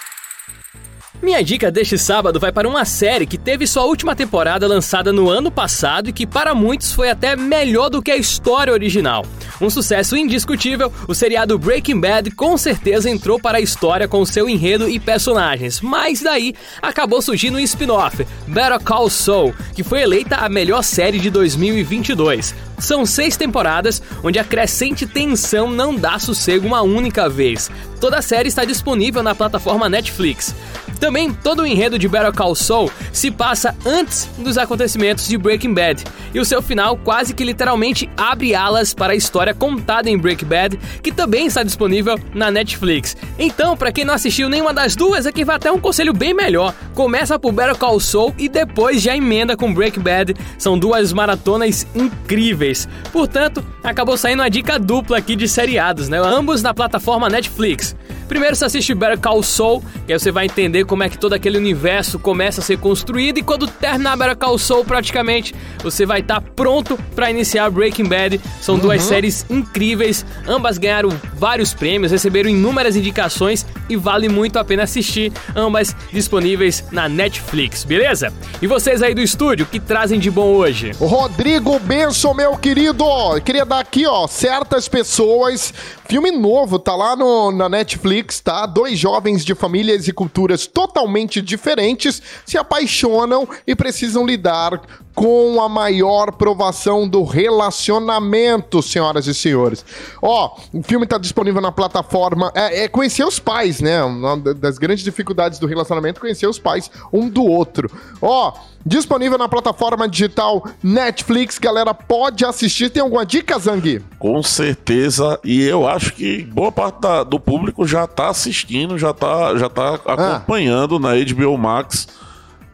[1.22, 5.28] Minha dica deste sábado vai para uma série que teve sua última temporada lançada no
[5.28, 9.26] ano passado e que para muitos foi até melhor do que a história original.
[9.60, 14.48] Um sucesso indiscutível, o seriado Breaking Bad com certeza entrou para a história com seu
[14.48, 20.36] enredo e personagens, mas daí acabou surgindo um spin-off, Better Call Saul, que foi eleita
[20.36, 22.54] a melhor série de 2022.
[22.78, 27.70] São seis temporadas, onde a crescente tensão não dá sossego uma única vez.
[28.00, 30.54] Toda a série está disponível na plataforma Netflix.
[30.98, 35.72] Também todo o enredo de Better Call Saul se passa antes dos acontecimentos de Breaking
[35.72, 40.18] Bad, e o seu final quase que literalmente abre alas para a história contada em
[40.18, 43.16] Breaking Bad, que também está disponível na Netflix.
[43.38, 46.74] Então, para quem não assistiu nenhuma das duas, aqui vai até um conselho bem melhor.
[46.94, 50.36] Começa por Better Call Saul e depois já emenda com Breaking Bad.
[50.58, 52.88] São duas maratonas incríveis.
[53.12, 56.18] Portanto, acabou saindo uma dica dupla aqui de seriados, né?
[56.18, 57.96] Ambos na plataforma Netflix.
[58.30, 61.32] Primeiro você assiste Better Call Saul, que aí você vai entender como é que todo
[61.32, 66.20] aquele universo começa a ser construído e quando terminar Better Call Saul praticamente, você vai
[66.20, 68.40] estar pronto para iniciar Breaking Bad.
[68.60, 74.64] São duas séries incríveis, ambas ganharam vários prêmios, receberam inúmeras indicações e vale muito a
[74.64, 78.32] pena assistir, ambas disponíveis na Netflix, beleza?
[78.62, 80.92] E vocês aí do estúdio, o que trazem de bom hoje?
[81.00, 83.04] Rodrigo Benson, meu querido.
[83.44, 85.74] Queria dar aqui, ó, certas pessoas.
[86.10, 88.66] Filme novo, tá lá no, na Netflix, tá?
[88.66, 94.82] Dois jovens de famílias e culturas totalmente diferentes se apaixonam e precisam lidar
[95.14, 99.84] com a maior provação do relacionamento, senhoras e senhores.
[100.22, 102.50] Ó, o filme tá disponível na plataforma.
[102.54, 104.02] É, é conhecer os pais, né?
[104.02, 107.90] Uma das grandes dificuldades do relacionamento é conhecer os pais um do outro.
[108.22, 108.52] Ó,
[108.86, 112.88] disponível na plataforma digital Netflix, galera pode assistir.
[112.90, 114.00] Tem alguma dica, Zang?
[114.18, 115.38] Com certeza.
[115.44, 119.68] E eu acho que boa parte da- do público já tá assistindo, já tá, já
[119.68, 122.08] tá acompanhando na HBO Max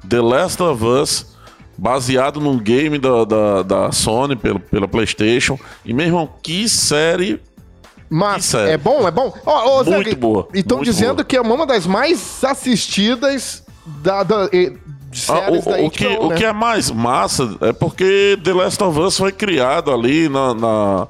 [0.09, 1.36] The Last of Us,
[1.78, 5.58] baseado num game da, da, da Sony pelo, pela PlayStation.
[5.84, 7.40] E, meu irmão, que série
[8.08, 9.32] Mas é bom, é bom.
[9.44, 11.24] Ó, Zang, Muito boa, E estão dizendo boa.
[11.24, 13.62] que é uma das mais assistidas
[14.02, 14.72] da, da- de
[15.28, 16.34] Ah, séries da o, o que, HBO, o né?
[16.36, 21.08] que é mais massa é porque The Last of Us foi criado ali na, na-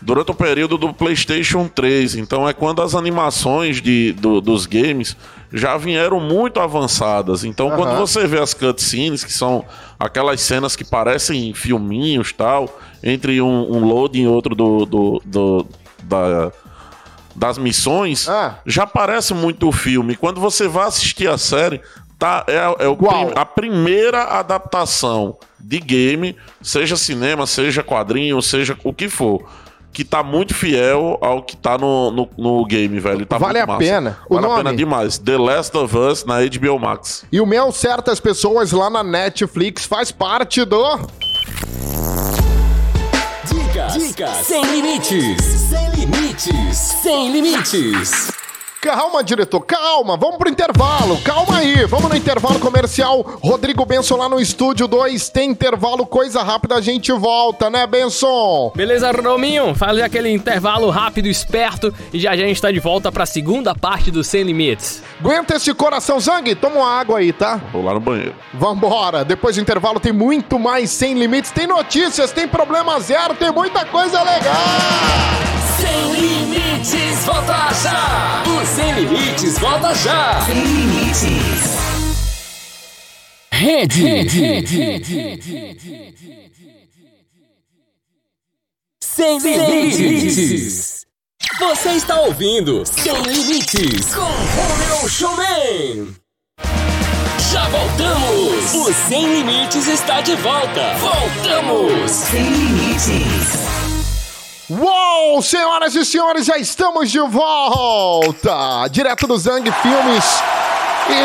[0.00, 2.16] durante o período do PlayStation 3.
[2.16, 5.16] Então é quando as animações de, do- dos games
[5.56, 7.44] já vieram muito avançadas.
[7.44, 8.00] Então quando Aham.
[8.00, 9.64] você vê as cutscenes, que são
[9.98, 15.66] aquelas cenas que parecem filminhos tal, entre um, um loading e outro do, do- do-
[16.02, 16.50] da,
[17.36, 18.58] das missões, Ah.
[18.66, 20.16] já parece muito o filme.
[20.16, 21.80] Quando você vai assistir a série,
[22.18, 28.76] tá, é, é o prim- a primeira adaptação de game, seja cinema, seja quadrinho, seja
[28.84, 29.42] o que for.
[29.94, 33.24] Que tá muito fiel ao que tá no, no, no game, velho.
[33.24, 33.78] Tá Vale a massa.
[33.78, 34.18] pena.
[34.28, 34.62] O Vale a nome?
[34.64, 35.18] pena demais.
[35.18, 37.24] The Last of Us na HBO Max.
[37.30, 40.82] E o meu, certas pessoas lá na Netflix faz parte do.
[43.46, 48.32] Dicas, dicas sem limites, sem limites, sem limites.
[48.84, 53.38] Calma, diretor, calma, vamos pro intervalo, calma aí, vamos no intervalo comercial.
[53.42, 58.70] Rodrigo Benson lá no estúdio 2, tem intervalo, coisa rápida, a gente volta, né, Benson?
[58.76, 59.74] Beleza, Rominho?
[59.74, 63.74] Fazer aquele intervalo rápido, esperto e já já a gente tá de volta pra segunda
[63.74, 65.02] parte do Sem Limites.
[65.18, 67.58] Aguenta esse coração, Zang, toma uma água aí, tá?
[67.72, 68.34] Vou lá no banheiro.
[68.52, 73.50] Vambora, depois do intervalo tem muito mais sem limites, tem notícias, tem problema zero, tem
[73.50, 74.54] muita coisa legal.
[75.78, 78.44] Sem limites, volta já!
[78.74, 80.40] Sem Limites, volta já!
[80.46, 81.74] Sem limites.
[83.52, 84.02] Rede.
[89.00, 91.06] Sem limites.
[91.60, 96.14] Você está ouvindo Sem Limites com Romeu Showman.
[97.52, 98.74] Já voltamos!
[98.74, 100.94] O Sem Limites está de volta!
[100.96, 102.10] Voltamos!
[102.10, 103.73] Sem limites.
[104.70, 108.88] Uou, senhoras e senhores, já estamos de volta!
[108.90, 110.24] Direto do Zang Filmes,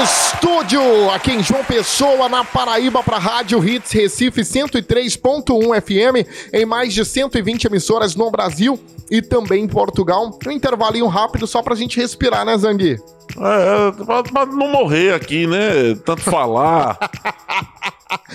[0.04, 6.94] estúdio aqui em João Pessoa, na Paraíba, para Rádio Hits Recife 103.1 FM, em mais
[6.94, 8.78] de 120 emissoras no Brasil
[9.10, 10.38] e também em Portugal.
[10.46, 12.98] Um intervalinho rápido só pra gente respirar, né, Zang?
[13.38, 15.96] É, pra, pra não morrer aqui, né?
[16.04, 16.98] Tanto falar.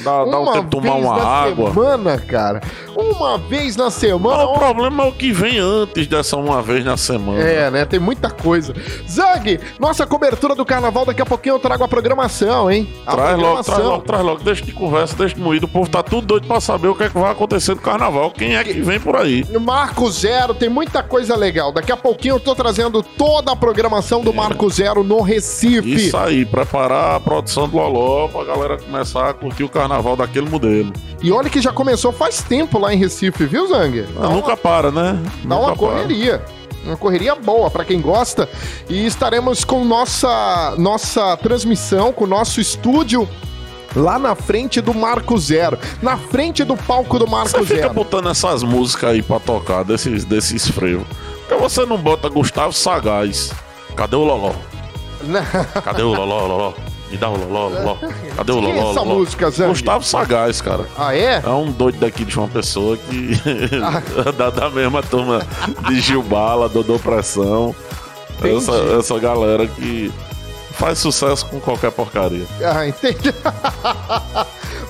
[0.04, 1.70] Dá, dá um tempo de tomar uma na água.
[1.72, 2.60] semana, cara.
[2.96, 4.44] Uma vez na semana.
[4.44, 7.40] Não, o problema é o que vem antes dessa uma vez na semana.
[7.40, 7.84] É, né?
[7.84, 8.72] Tem muita coisa.
[9.08, 12.88] Zang, nossa cobertura do carnaval, daqui a pouquinho eu trago a programação, hein?
[13.04, 13.90] A Traz logo, traz programação.
[13.92, 14.44] logo, traz logo.
[14.44, 15.66] Deixa de conversa, deixa de moído.
[15.66, 18.30] O povo tá tudo doido pra saber o que é que vai acontecer no carnaval.
[18.30, 19.44] Quem é que vem por aí?
[19.60, 21.72] Marco Zero, tem muita coisa legal.
[21.72, 25.94] Daqui a pouquinho eu tô trazendo toda a programação do Marco Zero no Recife.
[25.94, 30.48] Isso aí, preparar a produção do Loló pra galera começar a curtir o carnaval daquele
[30.48, 30.92] modelo.
[31.22, 34.04] E olha que já começou faz tempo lá em Recife, viu, Zang?
[34.20, 35.18] Ah, nunca para, né?
[35.44, 35.76] Dá Nunca uma para.
[35.76, 36.44] correria.
[36.84, 38.48] Uma correria boa pra quem gosta.
[38.88, 43.26] E estaremos com nossa, nossa transmissão, com nosso estúdio
[43.96, 45.78] lá na frente do Marco Zero.
[46.02, 47.94] Na frente do palco do Marco Você fica Zero.
[47.94, 51.04] botando essas músicas aí pra tocar, desses, desses freios.
[51.48, 53.50] Por que você não bota Gustavo Sagaz?
[53.96, 54.52] Cadê o Loló?
[55.84, 56.72] Cadê o Loló, Loló?
[57.10, 57.96] Me dá o Loló, Loló.
[58.36, 59.14] Cadê o Quem é Loló, essa Loló?
[59.18, 59.68] música, Zang?
[59.70, 60.84] Gustavo Sagaz, cara.
[60.98, 61.42] Ah, é?
[61.44, 63.32] É um doido daqui de uma pessoa que.
[63.82, 64.30] Ah.
[64.32, 65.46] da, da mesma turma
[65.88, 67.74] de Gilbala, Dodô Pressão.
[68.38, 68.56] Entendi.
[68.56, 70.12] Essa, essa galera que
[70.72, 72.46] faz sucesso com qualquer porcaria.
[72.64, 73.32] Ah, entendi.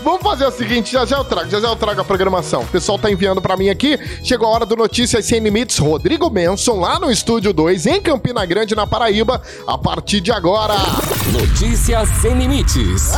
[0.05, 2.61] Vamos fazer o seguinte, já já eu trago, já já eu trago a programação.
[2.61, 3.99] O pessoal tá enviando pra mim aqui.
[4.23, 8.45] Chegou a hora do Notícias Sem Limites, Rodrigo Benson, lá no Estúdio 2, em Campina
[8.45, 10.75] Grande, na Paraíba, a partir de agora.
[11.33, 13.13] Notícias sem limites.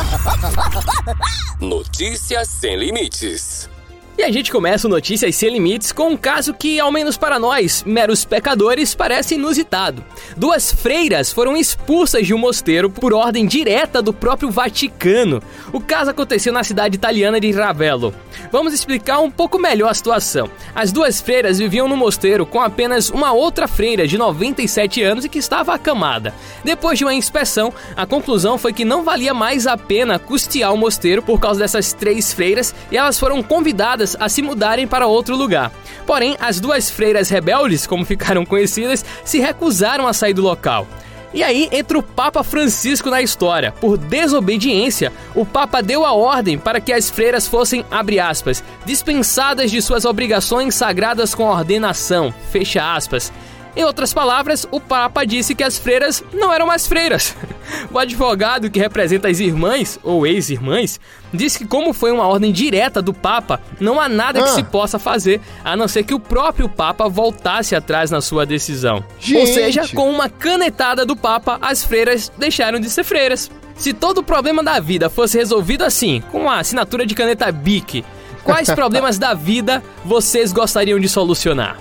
[1.59, 3.69] Notícias sem limites.
[4.17, 7.37] E a gente começa o Notícias Sem Limites com um caso que, ao menos para
[7.37, 10.03] nós, meros pecadores, parece inusitado.
[10.35, 15.39] Duas freiras foram expulsas de um mosteiro por ordem direta do próprio Vaticano.
[15.71, 18.11] O caso aconteceu na cidade italiana de Ravello.
[18.51, 20.49] Vamos explicar um pouco melhor a situação.
[20.73, 25.29] As duas freiras viviam no mosteiro com apenas uma outra freira de 97 anos e
[25.29, 26.33] que estava acamada.
[26.63, 30.77] Depois de uma inspeção, a conclusão foi que não valia mais a pena custear o
[30.77, 35.35] mosteiro por causa dessas três freiras e elas foram convidadas a se mudarem para outro
[35.35, 35.71] lugar.
[36.05, 40.87] Porém, as duas freiras rebeldes, como ficaram conhecidas, se recusaram a sair do local.
[41.33, 43.71] E aí entra o Papa Francisco na história.
[43.71, 49.69] Por desobediência, o Papa deu a ordem para que as freiras fossem, abre aspas, dispensadas
[49.69, 53.31] de suas obrigações sagradas com ordenação, fecha aspas.
[53.75, 57.35] Em outras palavras, o Papa disse que as freiras não eram mais freiras.
[57.91, 60.99] O advogado que representa as irmãs, ou ex-irmãs,
[61.33, 64.53] disse que, como foi uma ordem direta do Papa, não há nada que Ah.
[64.53, 68.97] se possa fazer a não ser que o próprio Papa voltasse atrás na sua decisão.
[68.97, 69.53] Ou Gente.
[69.53, 73.49] seja, com uma canetada do Papa, as freiras deixaram de ser freiras.
[73.75, 78.03] Se todo o problema da vida fosse resolvido assim, com a assinatura de caneta BIC,
[78.43, 81.77] quais problemas da vida vocês gostariam de solucionar?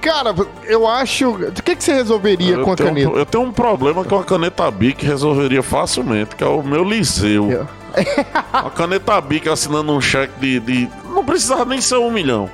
[0.00, 0.34] Cara,
[0.64, 1.30] eu acho.
[1.30, 3.10] O que, que você resolveria Eu com a caneta?
[3.10, 6.84] um, eu tenho um problema que uma caneta Bic resolveria facilmente, que é o meu
[6.84, 7.50] liceu.
[7.50, 7.68] Eu-
[8.52, 12.48] A caneta Bic assinando um cheque de, de- Não precisava nem ser um milhão.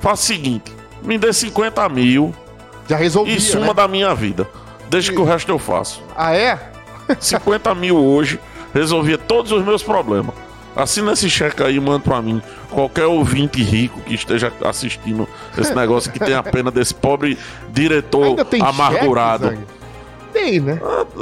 [0.00, 0.72] Faz o seguinte:
[1.02, 2.34] me dê 50 mil.
[2.88, 3.34] Já resolvi.
[3.34, 3.74] Em suma né?
[3.74, 4.46] da minha vida.
[4.90, 6.02] Desde que o resto eu faço.
[6.16, 6.58] Ah, é?
[7.18, 8.38] 50 mil hoje
[8.74, 10.34] resolvia todos os meus problemas.
[10.76, 12.40] Assina esse cheque aí e manda pra mim.
[12.70, 17.36] Qualquer ouvinte rico que esteja assistindo esse negócio que tem a pena desse pobre
[17.70, 19.48] diretor amargurado.
[19.48, 19.62] cheque?
[20.32, 20.78] Tem, né?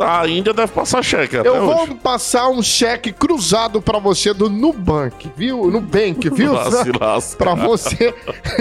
[0.07, 1.95] a Índia deve passar cheque Eu vou hoje.
[1.95, 5.71] passar um cheque cruzado pra você do Nubank, viu?
[5.71, 6.53] Nubank, viu?
[7.39, 8.15] Pra você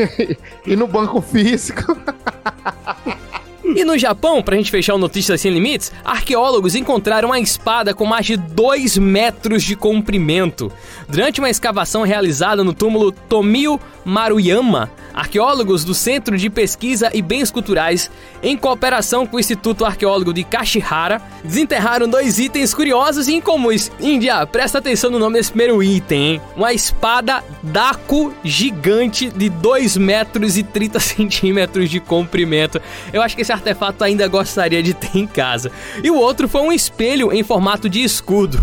[0.66, 1.98] ir no banco físico.
[3.76, 8.06] E no Japão, pra gente fechar o Notícias Sem Limites, arqueólogos encontraram uma espada com
[8.06, 10.72] mais de 2 metros de comprimento.
[11.10, 17.50] Durante uma escavação realizada no túmulo Tomio Maruyama, arqueólogos do Centro de Pesquisa e Bens
[17.50, 18.12] Culturais,
[18.44, 23.90] em cooperação com o Instituto Arqueólogo de Kashihara, desenterraram dois itens curiosos e incomuns.
[24.02, 26.42] Índia, presta atenção no nome desse primeiro item, hein?
[26.58, 32.82] Uma espada Daku gigante de 2 metros e 30 centímetros de comprimento.
[33.14, 35.72] Eu acho que esse artefato ainda gostaria de ter em casa.
[36.04, 38.62] E o outro foi um espelho em formato de escudo.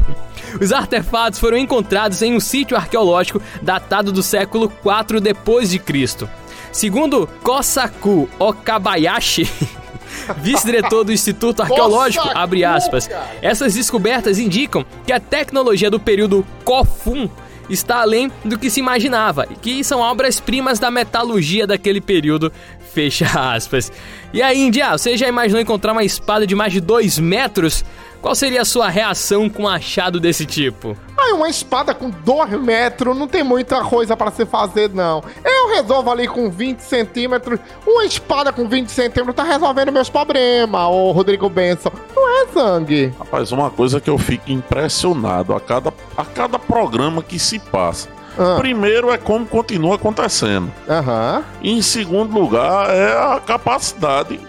[0.61, 6.29] Os artefatos foram encontrados em um sítio arqueológico datado do século 4 depois de Cristo.
[6.73, 9.49] Segundo Kosaku Okabayashi,
[10.39, 13.31] vice-diretor do Instituto Arqueológico, abre aspas, cara.
[13.41, 17.29] essas descobertas indicam que a tecnologia do período Kofun
[17.69, 22.53] está além do que se imaginava e que são obras-primas da metalurgia daquele período,
[22.93, 23.93] fecha aspas.
[24.33, 27.85] E aí, Índia, você já imaginou encontrar uma espada de mais de 2 metros?
[28.25, 30.97] Qual seria a sua reação com um achado desse tipo?
[31.15, 35.23] Aí uma espada com 2 metros não tem muita coisa pra se fazer, não.
[35.45, 37.61] Eu resolvo ali com 20 centímetros.
[37.87, 41.91] Uma espada com 20 centímetros tá resolvendo meus problemas, ô Rodrigo Benson.
[42.17, 43.13] Não é, Zang?
[43.19, 48.09] Rapaz, uma coisa que eu fico impressionado a cada, a cada programa que se passa.
[48.39, 48.57] Ah.
[48.57, 50.73] Primeiro é como continua acontecendo.
[50.89, 51.45] Aham.
[51.61, 54.41] E em segundo lugar é a capacidade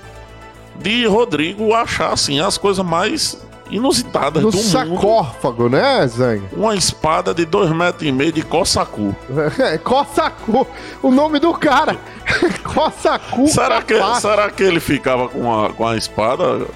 [0.80, 4.68] de Rodrigo achar assim as coisas mais inusitadas No do mundo.
[4.70, 6.44] sarcófago, né, Zang?
[6.54, 9.16] Uma espada de dois metros e meio de Kosaku.
[9.84, 10.68] Kosaku,
[11.02, 11.98] o nome do cara.
[12.64, 13.48] Kosaku.
[13.48, 16.68] Será que, será que ele ficava com a, com a espada?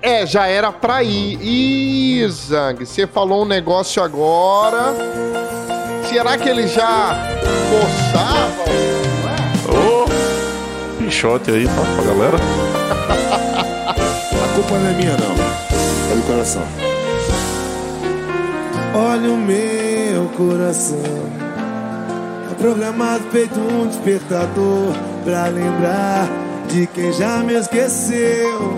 [0.00, 1.38] É, já era pra ir.
[1.40, 4.94] Ih, Zang, você falou um negócio agora.
[6.08, 7.16] Será que ele já
[7.70, 8.62] forçava?
[9.68, 10.04] Ô,
[10.98, 12.36] pichote aí pra, pra galera.
[13.88, 15.61] A culpa não é minha, não.
[16.12, 16.62] É do coração.
[18.94, 20.98] Olha o meu coração.
[22.50, 24.92] É programado feito um despertador
[25.24, 26.28] pra lembrar
[26.68, 28.76] de quem já me esqueceu.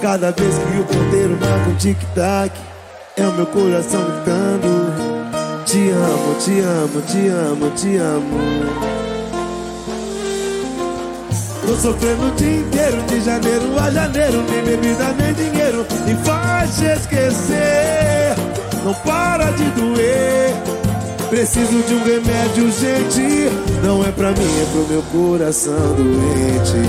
[0.00, 2.58] Cada vez que o ponteiro marca um tic-tac,
[3.18, 8.67] é o meu coração gritando: Te amo, te amo, te amo, te amo.
[11.68, 16.76] Tô sofrendo o dia inteiro, de janeiro a janeiro, nem bebida nem dinheiro, me faz
[16.76, 18.34] te esquecer.
[18.82, 20.54] Não para de doer.
[21.28, 23.50] Preciso de um remédio urgente.
[23.84, 26.88] Não é pra mim, é pro meu coração doente.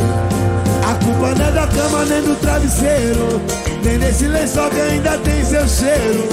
[0.89, 3.41] A culpa não é da cama nem do travesseiro,
[3.83, 6.29] nem desse lençol que ainda tem seu cheiro.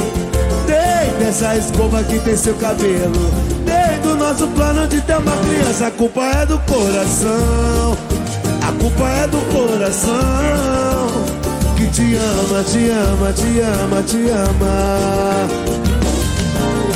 [0.69, 3.29] Nem dessa escova que tem seu cabelo.
[3.65, 5.89] Nem do nosso plano de ter uma criança.
[5.89, 8.06] A culpa é do coração.
[8.87, 10.15] Culpa é do coração
[11.77, 15.49] que te ama, te ama, te ama, te ama.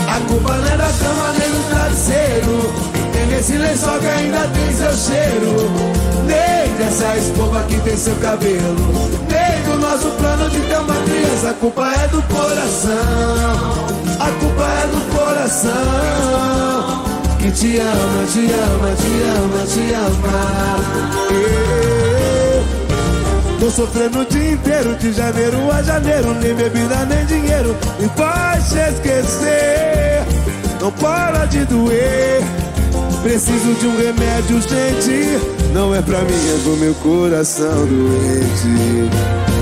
[0.07, 2.73] A culpa não é da cama nem do travesseiro,
[3.13, 5.69] nem desse lençol que ainda tem seu cheiro,
[6.27, 11.51] nem dessa escova que tem seu cabelo, nem do nosso plano de ter uma criança.
[11.51, 12.95] A culpa é do coração,
[14.21, 17.10] a culpa é do coração
[17.41, 20.77] que te ama, te ama, te ama, te ama.
[23.51, 28.09] Eu tô sofrendo o dia inteiro, de janeiro a janeiro, nem bebida nem dinheiro, me
[28.11, 30.23] faz esquecer.
[30.81, 32.43] Não para de doer.
[33.23, 35.39] Preciso de um remédio urgente.
[35.75, 39.11] Não é pra mim, é do meu coração doente.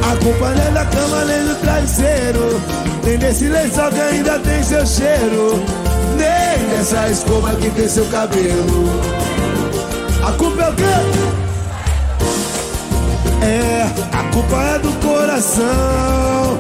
[0.03, 2.61] A é da cama nem do travesseiro,
[3.05, 5.63] nem desse lençol que ainda tem seu cheiro,
[6.69, 8.89] nem dessa escova que tem seu cabelo.
[10.27, 10.85] A culpa é o quê?
[13.43, 16.59] É, a culpa é do coração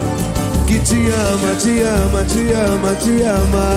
[0.66, 3.68] que te ama, te ama, te ama, te ama.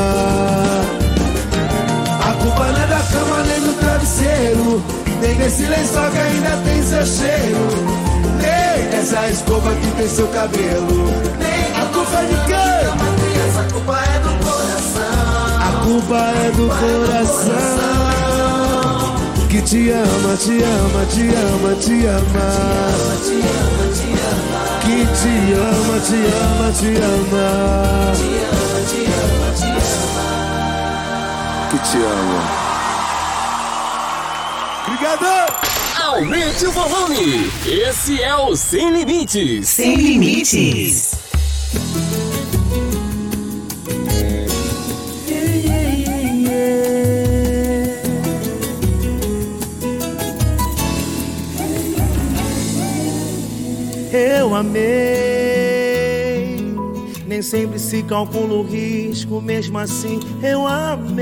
[2.23, 4.83] A culpa não é da cama nem do travesseiro,
[5.21, 7.67] nem desse lençol que ainda tem seu cheiro,
[8.37, 11.11] nem dessa escova que tem seu cabelo.
[11.75, 12.81] A culpa é de quem?
[13.59, 14.10] A culpa é
[15.91, 17.51] culpa é do coração
[19.49, 22.47] que te ama, te ama, te ama, te ama.
[24.79, 27.47] Que te ama, te ama, te ama.
[31.69, 32.41] Que te ama.
[34.87, 35.31] Obrigado!
[36.01, 37.51] Aumente o volume.
[37.65, 39.67] Esse é o Sem Limites.
[39.67, 41.10] Sem limites.
[54.61, 56.51] Amei.
[57.27, 61.21] Nem sempre se calcula o risco, mesmo assim eu amei.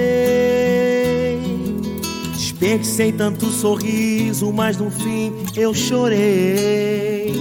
[2.33, 7.33] Desperdicei tanto sorriso, mas no fim eu chorei.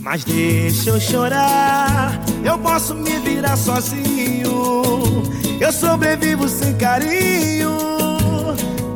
[0.00, 5.02] Mas deixa eu chorar, eu posso me virar sozinho.
[5.58, 7.72] Eu sobrevivo sem carinho,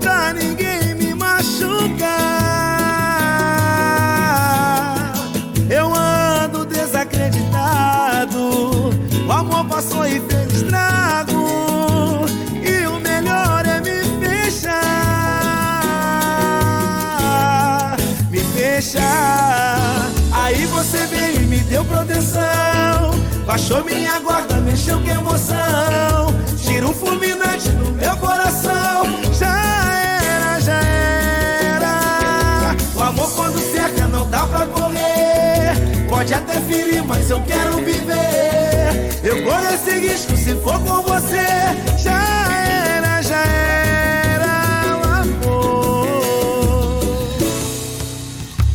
[0.01, 2.51] pra ninguém me machucar.
[5.71, 5.95] Eu
[9.81, 12.27] passou e fez estrago.
[12.63, 14.77] E o melhor é me fechar,
[18.31, 20.11] me fechar.
[20.33, 23.13] Aí você veio e me deu proteção,
[23.47, 26.35] baixou minha guarda, mexeu com emoção.
[26.59, 29.57] Tira um fulminante no meu coração, já
[30.13, 30.79] era, já
[31.73, 32.77] era.
[32.95, 35.73] O amor quando cerca não dá pra correr.
[36.07, 38.70] Pode até ferir, mas eu quero viver.
[39.23, 41.47] Eu corro esse risco se for com você.
[41.99, 42.21] Já
[42.97, 46.07] era, já era o amor.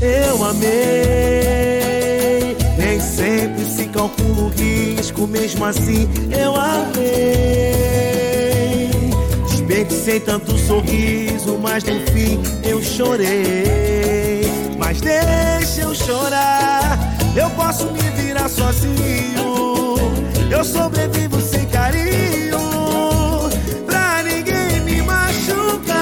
[0.01, 1.75] Eu amei.
[2.77, 7.75] Nem sempre se calcula o risco, mesmo assim eu amei.
[9.49, 14.45] Desperdicei tanto sorriso, mas no fim eu chorei.
[14.77, 19.95] Mas deixa eu chorar, eu posso me virar sozinho.
[20.49, 22.59] Eu sobrevivo sem carinho,
[23.85, 25.95] pra ninguém me machucar.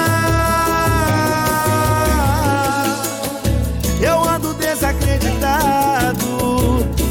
[4.00, 6.26] Eu ando desacreditado,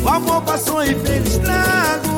[0.04, 2.13] o amor passou e fez estrago.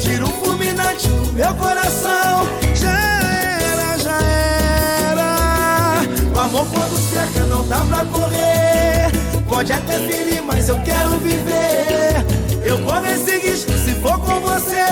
[0.00, 2.48] Tira um fulminante no meu coração.
[2.74, 4.18] Já era, já
[5.10, 6.02] era.
[6.34, 9.10] O amor quando cerca não dá pra correr.
[9.48, 12.24] Pode até ferir, mas eu quero viver.
[12.64, 14.87] Eu corro esse risco se for com você.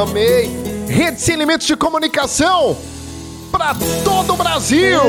[0.00, 0.50] Amei.
[0.88, 2.76] Rede Sem Limites de Comunicação
[3.50, 3.74] para
[4.04, 5.00] todo o Brasil.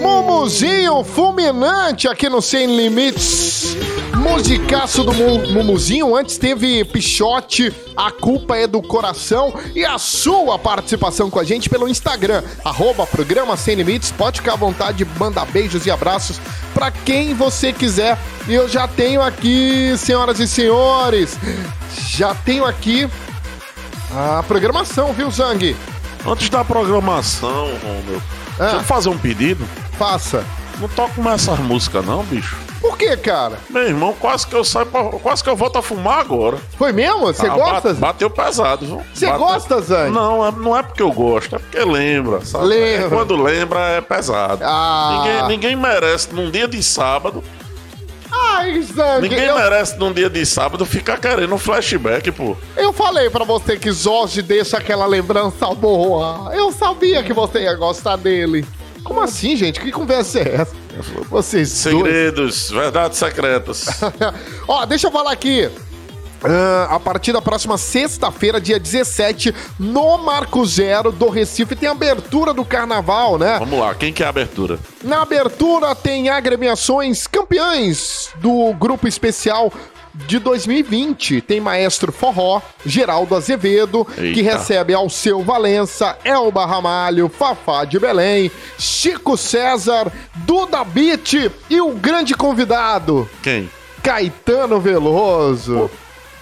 [0.00, 3.76] Mumuzinho fulminante aqui no Sem Limites.
[4.14, 6.14] Musicaço do Mu- Mumuzinho.
[6.16, 9.52] Antes teve Pichote, A Culpa é do Coração.
[9.74, 14.10] E a sua participação com a gente pelo Instagram, arroba programa Sem Limites.
[14.10, 16.40] Pode ficar à vontade, manda beijos e abraços
[16.74, 18.18] para quem você quiser.
[18.48, 21.36] E eu já tenho aqui, senhoras e senhores,
[22.08, 23.08] já tenho aqui
[24.14, 25.76] a programação, viu, Zang?
[26.26, 28.20] Antes da programação, Romeu,
[28.58, 28.62] Ah.
[28.62, 29.64] deixa eu fazer um pedido.
[29.98, 30.44] Faça.
[30.80, 32.56] Não toca mais essas músicas, não, bicho.
[32.80, 33.58] Por que, cara?
[33.68, 36.58] Meu irmão, quase que eu saio pra, Quase que eu volto a fumar agora.
[36.76, 37.26] Foi mesmo?
[37.26, 37.94] Você Ah, gosta?
[37.94, 39.02] ba- Bateu pesado, viu?
[39.12, 40.10] Você Bateu- gosta, Zang?
[40.12, 42.66] Não, é- não é porque eu gosto, é porque lembra, sabe?
[42.66, 43.06] Lembra.
[43.06, 44.62] É quando lembra é pesado.
[44.64, 45.18] Ah.
[45.24, 47.42] Ninguém, ninguém merece, num dia de sábado,
[48.30, 52.56] Ai, Zang, ninguém eu, merece, num dia de sábado, ficar querendo um flashback, pô.
[52.76, 56.54] eu falei pra você que Jorge deixa aquela lembrança boa.
[56.54, 58.66] Eu sabia que você ia gostar dele.
[59.02, 59.80] Como assim, gente?
[59.80, 60.76] Que conversa é essa?
[61.30, 61.94] Vocês dois.
[61.96, 63.86] Segredos, verdades secretas.
[64.66, 65.70] Ó, deixa eu falar aqui.
[66.42, 72.52] Ah, a partir da próxima sexta-feira, dia 17, no Marco Zero do Recife, tem abertura
[72.54, 73.58] do carnaval, né?
[73.58, 74.78] Vamos lá, quem quer a abertura?
[75.02, 79.72] Na abertura tem agremiações campeãs do grupo especial
[80.26, 81.40] de 2020.
[81.40, 84.42] Tem Maestro Forró, Geraldo Azevedo, que Eita.
[84.58, 91.34] recebe Alceu Valença, Elba Ramalho, Fafá de Belém, Chico César, Duda Beat
[91.70, 93.70] e o grande convidado, Quem?
[94.02, 95.90] Caetano Veloso.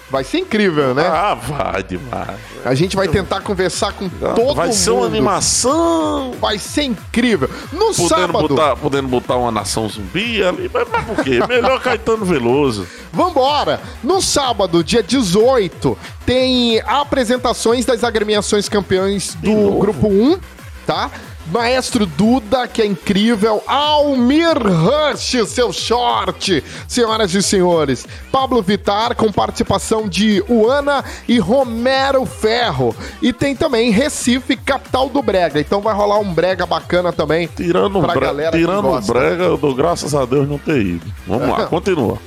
[0.09, 1.05] Vai ser incrível, né?
[1.05, 2.39] Ah, vai demais.
[2.63, 4.75] A gente vai tentar conversar com todo vai mundo.
[4.75, 6.33] ser uma animação.
[6.39, 7.49] Vai ser incrível.
[7.73, 11.39] No Podendo sábado, botar, podendo botar uma nação zumbi ali, mas, mas por quê?
[11.47, 12.87] Melhor Caetano Veloso.
[13.11, 13.81] Vambora!
[14.01, 19.77] No sábado, dia 18, tem apresentações das agremiações campeões do?
[19.77, 20.39] Grupo 1,
[20.85, 21.11] tá?
[21.51, 23.61] Maestro Duda, que é incrível.
[23.65, 26.63] Almir Rush, seu short.
[26.87, 28.07] Senhoras e senhores.
[28.31, 32.95] Pablo Vitar, com participação de Uana e Romero Ferro.
[33.21, 35.59] E tem também Recife, capital do Brega.
[35.59, 37.47] Então vai rolar um brega bacana também.
[37.55, 38.25] Tirando, o Pra bre...
[38.25, 41.05] galera que Tirando o brega, eu dou graças a Deus não ter ido.
[41.25, 42.17] Vamos lá, continua.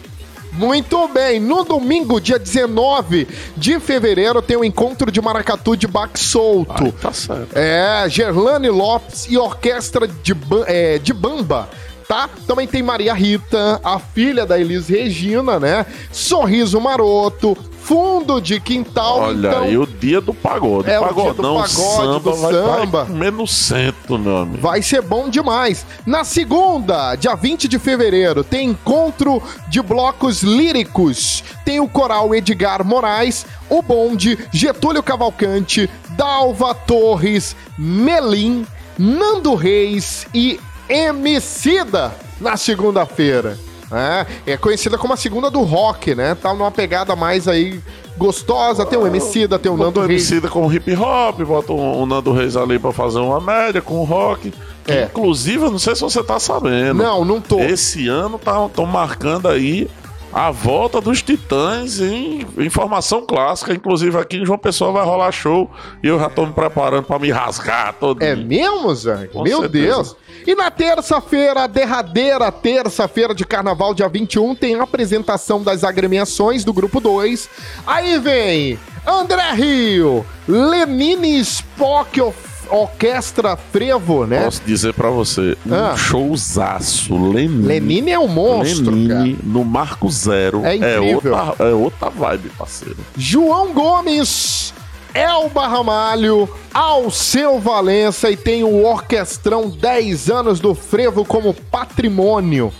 [0.60, 6.20] Muito bem, no domingo, dia 19 de fevereiro, tem o encontro de maracatu de baque
[6.20, 6.84] solto.
[6.84, 7.56] Aí tá certo.
[7.56, 10.36] É, Gerlane Lopes e orquestra de,
[10.66, 11.70] é, de bamba.
[12.10, 12.28] Tá?
[12.44, 15.86] Também tem Maria Rita, a filha da Elis Regina, né?
[16.10, 19.20] Sorriso Maroto, Fundo de Quintal.
[19.20, 20.90] Olha então, aí o dia do pagode.
[20.90, 23.04] É, o dia do Pagodão, pagode, samba, do vai, samba.
[23.04, 24.60] vai comer no centro, meu amigo.
[24.60, 25.86] Vai ser bom demais.
[26.04, 31.44] Na segunda, dia 20 de fevereiro, tem encontro de blocos líricos.
[31.64, 38.66] Tem o coral Edgar Moraes, o Bonde, Getúlio Cavalcante, Dalva Torres, Melim,
[38.98, 40.58] Nando Reis e
[40.90, 43.56] Emicida na segunda-feira.
[43.92, 46.34] É, é conhecida como a segunda do rock, né?
[46.34, 47.80] Tá numa pegada mais aí
[48.16, 48.84] gostosa.
[48.86, 50.30] Tem o Emicida, tem o Nando Botou o Reis.
[50.30, 53.94] Emicida com hip hop, bota o, o Nando Reis ali pra fazer uma média com
[53.94, 54.52] o rock.
[54.86, 55.04] É.
[55.04, 57.02] Inclusive, eu não sei se você tá sabendo.
[57.02, 57.58] Não, não tô.
[57.60, 59.88] Esse ano estão marcando aí
[60.32, 63.72] a volta dos Titãs em, em formação clássica.
[63.74, 65.70] Inclusive, aqui em João Pessoa vai rolar show
[66.02, 68.22] e eu já tô me preparando pra me rasgar todo.
[68.22, 69.28] É mesmo, Zang?
[69.34, 69.68] Meu certeza.
[69.68, 70.16] Deus.
[70.46, 76.72] E na terça-feira, derradeira terça-feira de carnaval, dia 21, tem a apresentação das agremiações do
[76.72, 77.48] grupo 2.
[77.86, 84.44] Aí vem André Rio, Lenine Spock Of- Orquestra Frevo, né?
[84.44, 85.96] Posso dizer pra você, um Ah.
[85.96, 87.16] showzaço.
[87.16, 87.66] Lenine.
[87.66, 90.64] Lenine é um monstro, Lenine no Marco Zero.
[90.64, 91.32] É incrível.
[91.34, 92.96] outra, é outra vibe, parceiro.
[93.16, 94.72] João Gomes,
[95.14, 102.72] Elba Ramalho, Alceu Valença e tem o Orquestrão 10 anos do Frevo como patrimônio.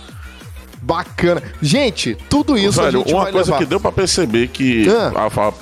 [0.83, 1.43] Bacana.
[1.61, 3.57] Gente, tudo isso a Velho, gente uma coisa levar.
[3.59, 5.11] que deu pra perceber que Ah.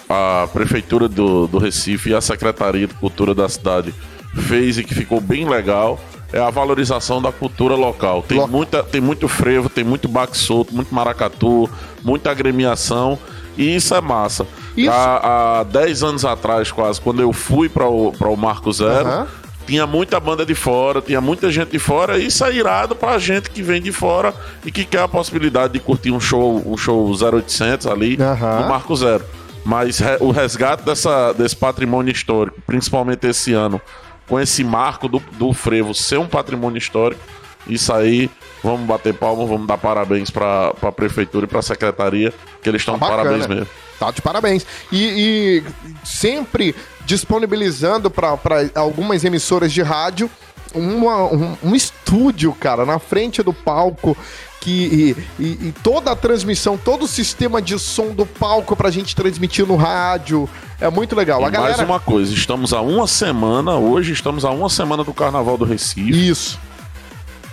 [0.10, 3.94] a, a- a prefeitura do, do Recife e a Secretaria de Cultura da cidade
[4.36, 6.00] fez e que ficou bem legal
[6.32, 8.22] é a valorização da cultura local.
[8.22, 11.68] Tem, muita, tem muito frevo, tem muito baque solto, muito maracatu,
[12.04, 13.18] muita agremiação
[13.58, 14.46] e isso é massa.
[14.78, 18.72] Isso- Há, há 10 anos atrás, quase, quando eu fui para o, pra o Marco
[18.72, 19.28] Zero, Aham.
[19.66, 23.18] tinha muita banda de fora, tinha muita gente de fora, e isso é irado pra
[23.18, 24.32] gente que vem de fora
[24.64, 28.62] e que quer a possibilidade de curtir um show, um show 0800 ali Aham.
[28.62, 29.26] no Marco Zero.
[29.66, 33.82] Mas re- o resgate dessa, desse patrimônio histórico, principalmente esse ano,
[34.30, 37.22] com esse marco do, do frevo ser um patrimônio histórico,
[37.68, 38.30] isso aí,
[38.64, 42.94] vamos bater palma, vamos dar parabéns pra, pra prefeitura e pra secretaria, que eles estão
[42.94, 43.68] de Tá parabéns mesmo.
[44.00, 44.66] Tá de parabéns.
[44.92, 45.64] E, e
[46.06, 46.74] sempre
[47.06, 48.38] disponibilizando para
[48.76, 50.30] algumas emissoras de rádio
[50.74, 54.16] uma- um, um estúdio, cara, na frente do palco.
[54.62, 59.16] Que, e, e- toda a transmissão, todo o sistema de som do palco pra gente
[59.16, 60.50] transmitir no rádio.
[60.82, 61.42] É muito legal.
[61.42, 61.78] E a galera.
[61.78, 65.64] mais uma coisa, estamos a uma semana, hoje estamos a uma semana do Carnaval do
[65.66, 66.28] Recife.
[66.30, 66.60] Isso.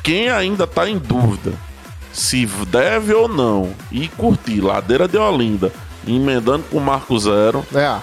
[0.02, 1.52] Quem ainda tá em dúvida
[2.12, 5.72] se deve ou não ir curtir Ladeira de Olinda,
[6.06, 7.98] emendando com o Marco Zero, É.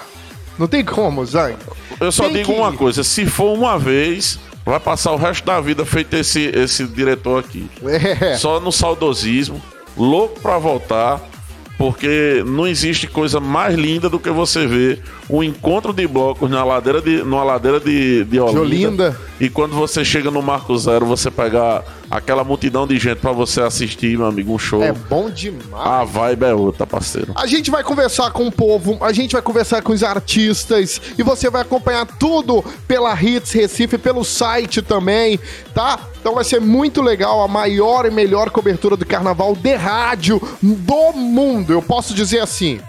[0.57, 1.55] Não tem como, Zang.
[1.99, 5.45] eu só Tem digo que uma coisa: se for uma vez, vai passar o resto
[5.45, 7.69] da vida feito esse, esse diretor aqui.
[7.85, 8.37] É.
[8.37, 9.61] Só no saudosismo,
[9.97, 11.21] louco pra voltar,
[11.77, 16.63] porque não existe coisa mais linda do que você ver o encontro de blocos na
[16.63, 18.61] ladeira de, numa ladeira de, de Olinda.
[18.61, 19.21] Olinda.
[19.39, 21.83] E quando você chega no Marco Zero, você pegar
[22.17, 24.83] aquela multidão de gente pra você assistir, meu amigo, um show.
[24.83, 25.63] É bom demais.
[25.73, 27.33] A vibe é outra, parceiro.
[27.35, 31.23] A gente vai conversar com o povo, a gente vai conversar com os artistas e
[31.23, 35.39] você vai acompanhar tudo pela Hits Recife, pelo site também,
[35.73, 35.99] tá?
[36.19, 41.13] Então vai ser muito legal, a maior e melhor cobertura do carnaval de rádio do
[41.13, 41.73] mundo.
[41.73, 42.79] Eu posso dizer assim.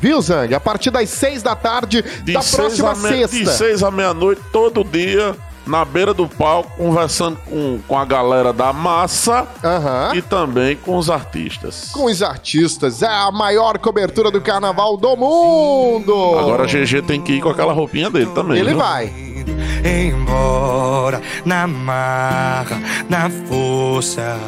[0.00, 0.52] Viu, Zang?
[0.52, 3.52] A partir das seis da tarde De da próxima a me- De sexta.
[3.52, 5.36] seis à meia-noite, todo dia,
[5.66, 10.12] na beira do palco, conversando com, com a galera da massa Aham.
[10.14, 11.90] e também com os artistas.
[11.92, 13.02] Com os artistas.
[13.02, 16.38] É a maior cobertura do carnaval do mundo.
[16.38, 18.58] Agora a GG tem que ir com aquela roupinha dele também.
[18.58, 18.78] Ele viu?
[18.78, 19.12] vai.
[19.84, 24.38] embora na marra, na força.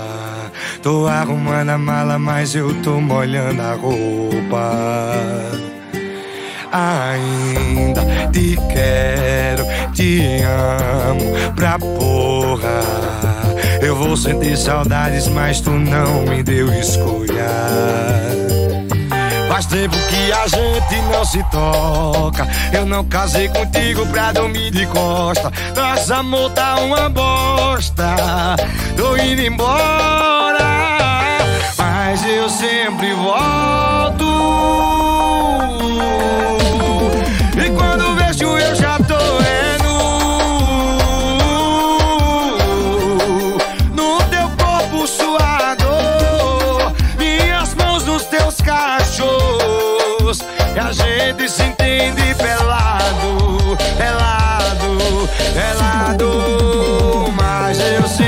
[0.83, 5.76] Tô arrumando a mala, mas eu tô molhando a roupa.
[6.73, 8.03] Ainda
[8.33, 12.81] te quero, te amo pra porra.
[13.81, 17.47] Eu vou sentir saudades, mas tu não me deu escolha.
[19.49, 22.47] Faz tempo que a gente não se toca.
[22.73, 25.51] Eu não casei contigo pra dormir de costa.
[25.75, 28.57] Nosso amor tá uma bosta.
[28.97, 30.59] Tô indo embora,
[31.79, 34.36] mas eu sempre volto.
[50.77, 57.33] E a gente se entende pelado Pelado, pelado.
[57.35, 58.26] Mas eu sempre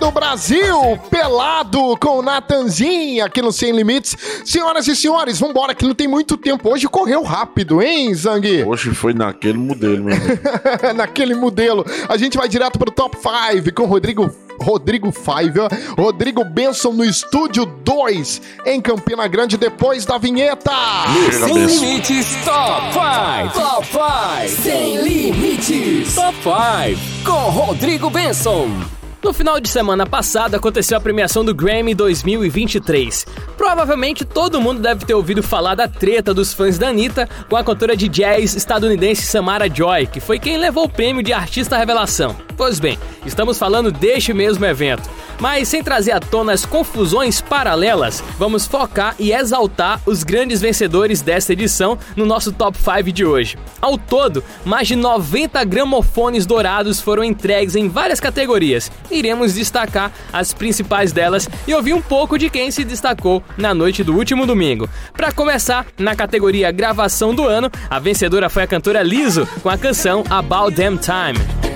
[0.00, 0.98] todo o Brasil.
[1.10, 4.16] Pelado com o Natanzinho aqui no Sem Limites.
[4.44, 6.72] Senhoras e senhores, vambora que não tem muito tempo.
[6.72, 8.64] Hoje correu rápido, hein, Zang?
[8.64, 10.16] Hoje foi naquele modelo, meu.
[10.96, 11.84] Naquele modelo.
[12.08, 14.30] A gente vai direto pro Top 5 com Rodrigo
[14.60, 15.58] Rodrigo Five.
[15.96, 20.72] Rodrigo Benson no estúdio 2 em Campina Grande depois da vinheta.
[21.12, 21.84] Chega, Sem Benção.
[21.84, 23.60] limites, top 5.
[23.60, 24.62] Top 5.
[24.62, 26.14] Sem limites.
[26.14, 27.00] Top 5.
[27.24, 28.99] Com Rodrigo Benson.
[29.22, 33.26] No final de semana passada aconteceu a premiação do Grammy 2023.
[33.54, 37.62] Provavelmente todo mundo deve ter ouvido falar da treta dos fãs da Anitta com a
[37.62, 42.34] cantora de jazz estadunidense Samara Joy, que foi quem levou o prêmio de artista revelação.
[42.56, 45.08] Pois bem, estamos falando deste mesmo evento.
[45.40, 51.22] Mas sem trazer à tona as confusões paralelas, vamos focar e exaltar os grandes vencedores
[51.22, 53.56] desta edição no nosso Top 5 de hoje.
[53.80, 58.92] Ao todo, mais de 90 gramofones dourados foram entregues em várias categorias.
[59.10, 64.04] Iremos destacar as principais delas e ouvir um pouco de quem se destacou na noite
[64.04, 64.88] do último domingo.
[65.12, 69.78] Para começar, na categoria gravação do ano, a vencedora foi a cantora Lizzo com a
[69.78, 71.69] canção About Damn Time.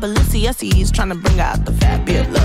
[0.00, 2.26] Walking in my Balenciennes, trying to bring out the fabulous.
[2.26, 2.37] Cause I give a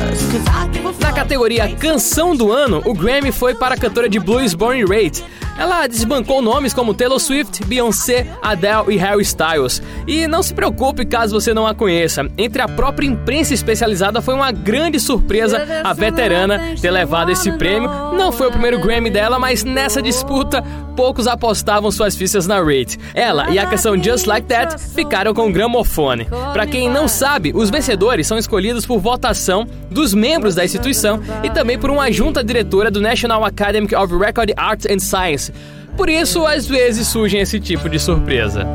[1.00, 5.24] Na categoria Canção do Ano, o Grammy foi para a cantora de blues Born Rate.
[5.58, 9.82] Ela desbancou nomes como Taylor Swift, Beyoncé, Adele e Harry Styles.
[10.08, 12.28] E não se preocupe caso você não a conheça.
[12.38, 17.90] Entre a própria imprensa especializada foi uma grande surpresa a veterana ter levado esse prêmio.
[18.14, 20.64] Não foi o primeiro Grammy dela, mas nessa disputa
[20.96, 23.00] poucos apostavam suas fichas na Rate.
[23.14, 26.26] Ela e a canção Just Like That ficaram com o gramofone.
[26.26, 31.52] Para quem não sabe, os vencedores são escolhidos por votação dos membros da instituição e
[31.52, 35.54] também por uma junta diretora do National Academy of Record Arts and Science.
[35.96, 38.66] Por isso, às vezes surge esse tipo de surpresa.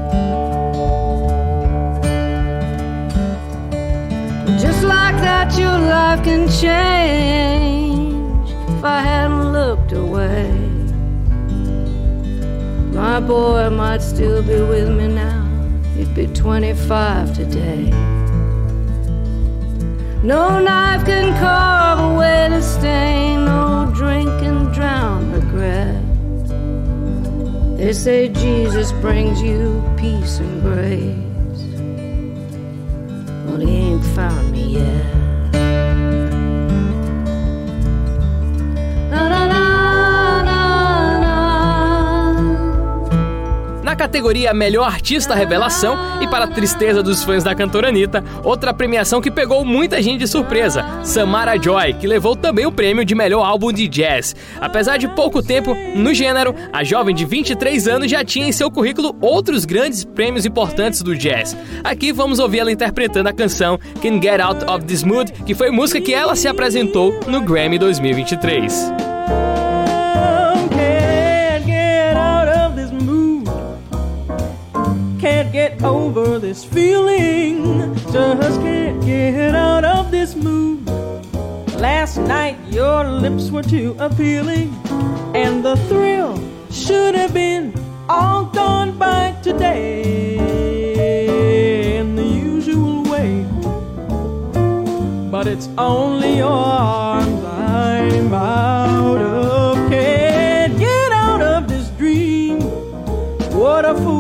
[4.61, 10.49] Just like that, your life can change if I hadn't looked away.
[12.93, 15.45] My boy might still be with me now,
[15.97, 18.18] he'd be 25 today.
[20.23, 26.03] No knife can carve away the stain, no drink can drown regret.
[27.79, 31.63] They say Jesus brings you peace and grace.
[33.47, 35.15] Well, he ain't found me yet.
[39.11, 39.58] Na na na
[43.99, 49.21] categoria Melhor Artista Revelação e para a tristeza dos fãs da cantora Anitta, outra premiação
[49.21, 53.45] que pegou muita gente de surpresa, Samara Joy, que levou também o prêmio de melhor
[53.45, 54.37] álbum de jazz.
[54.61, 58.71] Apesar de pouco tempo no gênero, a jovem de 23 anos já tinha em seu
[58.71, 61.57] currículo outros grandes prêmios importantes do jazz.
[61.83, 65.73] Aqui vamos ouvir ela interpretando a canção Can Get Out of This Mood, que foi
[65.73, 68.93] música que ela se apresentou no Grammy 2023.
[75.69, 77.95] Get over this feeling.
[78.13, 80.87] Just can't get out of this mood.
[81.75, 84.75] Last night your lips were too appealing,
[85.35, 86.37] and the thrill
[86.71, 87.75] should have been
[88.09, 90.39] all gone by today
[91.99, 93.45] in the usual way.
[95.31, 99.91] But it's only your arms I'm out of.
[99.91, 102.61] Can't get out of this dream.
[103.53, 104.18] What a fool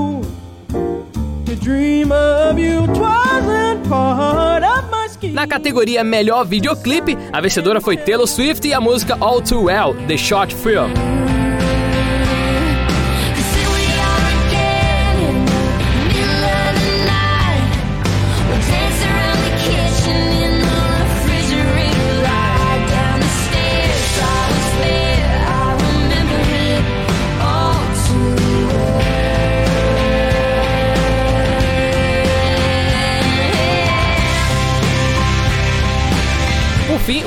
[5.32, 9.94] Na categoria Melhor Videoclipe, a vencedora foi Taylor Swift e a música All Too Well,
[10.06, 11.17] The Short Film.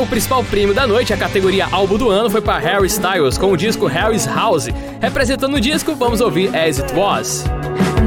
[0.02, 3.52] O principal prêmio da noite, a categoria Álbum do Ano, foi para Harry Styles com
[3.52, 4.68] o disco Harry's House.
[5.00, 7.46] Representando o disco, vamos ouvir As It Was.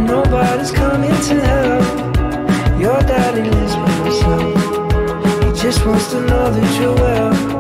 [0.07, 2.81] Nobody's coming to help.
[2.81, 4.43] Your daddy lives by himself.
[5.45, 7.54] He just wants to know that you're well.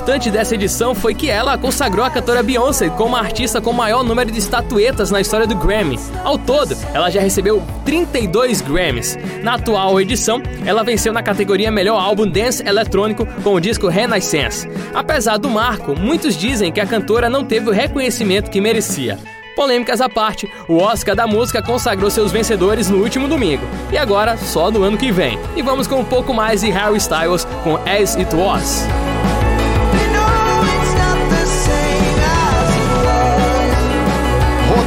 [0.00, 4.02] Importante dessa edição foi que ela consagrou a cantora Beyoncé como a artista com maior
[4.02, 5.98] número de estatuetas na história do Grammy.
[6.24, 9.18] Ao todo, ela já recebeu 32 Grammys.
[9.42, 14.66] Na atual edição, ela venceu na categoria Melhor Álbum Dance Eletrônico com o disco Renaissance.
[14.94, 19.18] Apesar do marco, muitos dizem que a cantora não teve o reconhecimento que merecia.
[19.54, 23.66] Polêmicas à parte, o Oscar da música consagrou seus vencedores no último domingo.
[23.92, 25.38] E agora, só no ano que vem.
[25.54, 28.88] E vamos com um pouco mais de Harry Styles com As It Was.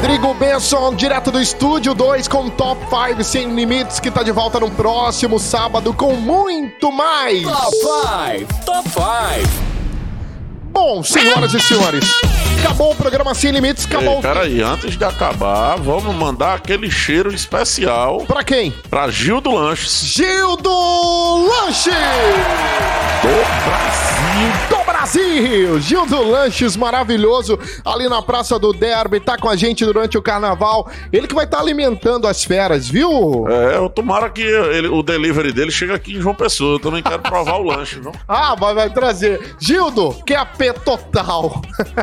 [0.04, 4.60] Rodrigo Benson, direto do estúdio 2 com Top 5 Sem Limites, que tá de volta
[4.60, 7.42] no próximo sábado com muito mais.
[7.44, 7.72] Top
[8.38, 9.00] 5, Top 5.
[10.74, 12.20] Bom, senhoras e senhores,
[12.60, 14.16] acabou o programa Sem Limites, acabou.
[14.16, 18.26] Ei, peraí, antes de acabar, vamos mandar aquele cheiro especial.
[18.28, 18.72] Pra quem?
[18.90, 20.02] Pra Gil do Lanches.
[20.04, 21.92] Gil do Lanche!
[23.22, 23.30] Do
[23.64, 24.68] Brasil!
[24.70, 25.80] Do Brasil!
[25.80, 30.22] Gil do Lanches, maravilhoso, ali na Praça do Derby, tá com a gente durante o
[30.22, 30.90] carnaval.
[31.12, 33.46] Ele que vai estar alimentando as feras, viu?
[33.50, 36.76] É, eu tomara que ele- o delivery dele chegue aqui em João Pessoa.
[36.76, 38.12] Eu também quero provar o lanche, viu?
[38.28, 39.56] Ah, vai, vai trazer.
[39.60, 41.62] Gildo, que é a P total.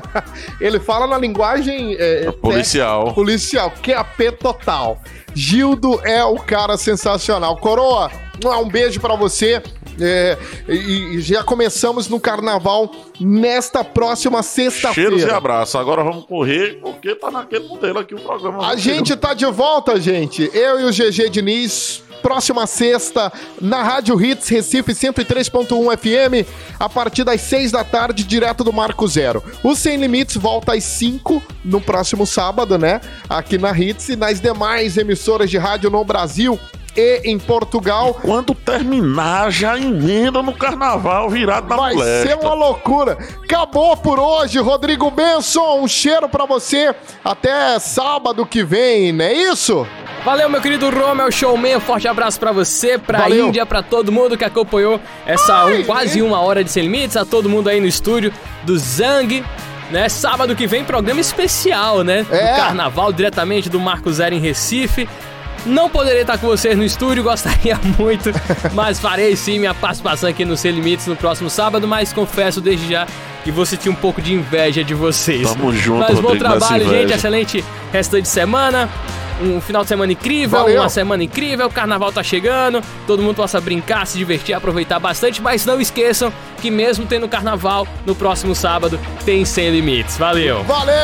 [0.61, 3.09] Ele fala na linguagem é, policial.
[3.09, 4.99] é, policial, que é a P total.
[5.35, 7.57] Gildo é o cara sensacional.
[7.57, 8.11] Coroa,
[8.45, 9.62] um beijo pra você.
[10.01, 10.38] É,
[10.68, 12.90] e, e já começamos no carnaval
[13.20, 15.36] nesta próxima Cheiros e sexta-feira.
[15.36, 15.74] abraços.
[15.76, 18.66] Agora vamos correr, porque tá naquele modelo aqui o programa.
[18.68, 20.51] A gente tá de volta, gente.
[20.55, 22.03] Eu e o GG Diniz.
[22.22, 26.46] Próxima sexta, na Rádio Hits Recife 103.1 FM,
[26.78, 29.42] a partir das 6 da tarde, direto do Marco Zero.
[29.64, 33.01] O Sem Limites volta às 5 no próximo sábado, né?
[33.26, 36.61] Aqui na Hits e nas demais emissoras de rádio no Brasil
[36.97, 38.14] e em Portugal.
[38.14, 42.28] Quando terminar, já emenda no carnaval virado na Vai molesta.
[42.28, 43.18] ser uma loucura.
[43.45, 45.80] Acabou por hoje, Rodrigo Benson.
[45.80, 46.95] Um cheiro pra você.
[47.24, 49.86] Até sábado que vem, não é isso?
[50.24, 51.76] Valeu, meu querido Romel Showman.
[51.76, 53.49] Um forte abraço pra você, pra Valeu.
[53.49, 57.16] Índia, pra todo mundo que acompanhou essa um- quase uma hora de Sem Limites.
[57.16, 58.32] A todo mundo aí no estúdio
[58.64, 59.45] do Zang.
[59.91, 60.09] Né?
[60.09, 62.24] Sábado que vem, programa especial, né?
[62.30, 62.53] É.
[62.53, 65.09] Do carnaval, diretamente do Marco Zero em Recife.
[65.66, 68.30] Não poderia estar com vocês no estúdio, gostaria muito,
[68.72, 72.88] mas farei sim minha participação aqui no Sem Limites no próximo sábado, mas confesso desde
[72.88, 73.06] já
[73.44, 75.48] que vou sentir um pouco de inveja de vocês.
[75.50, 78.88] Tamo junto, Mas bom Rodrigo, trabalho, gente, excelente restante de semana.
[79.41, 80.80] Um final de semana incrível, Valeu.
[80.80, 85.41] uma semana incrível, o carnaval tá chegando, todo mundo possa brincar, se divertir, aproveitar bastante,
[85.41, 90.16] mas não esqueçam que mesmo tendo carnaval, no próximo sábado tem Sem Limites.
[90.18, 90.62] Valeu!
[90.64, 90.95] Valeu!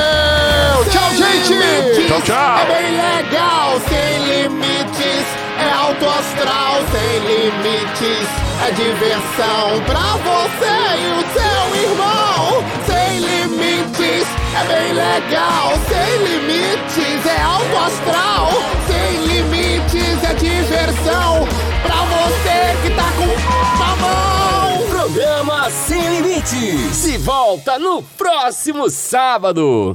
[0.90, 2.06] Tchau, gente!
[2.06, 2.58] Tchau, tchau.
[2.58, 5.26] É bem legal, sem limites.
[5.58, 8.28] É alto astral, sem limites.
[8.66, 11.45] É diversão pra você e o seu
[14.58, 17.26] É bem legal, sem limites.
[17.26, 18.50] É alto astral,
[18.86, 20.24] sem limites.
[20.24, 21.46] É diversão
[21.82, 24.86] pra você que tá com a mão.
[24.88, 26.96] Programa Sem Limites.
[26.96, 29.94] Se volta no próximo sábado.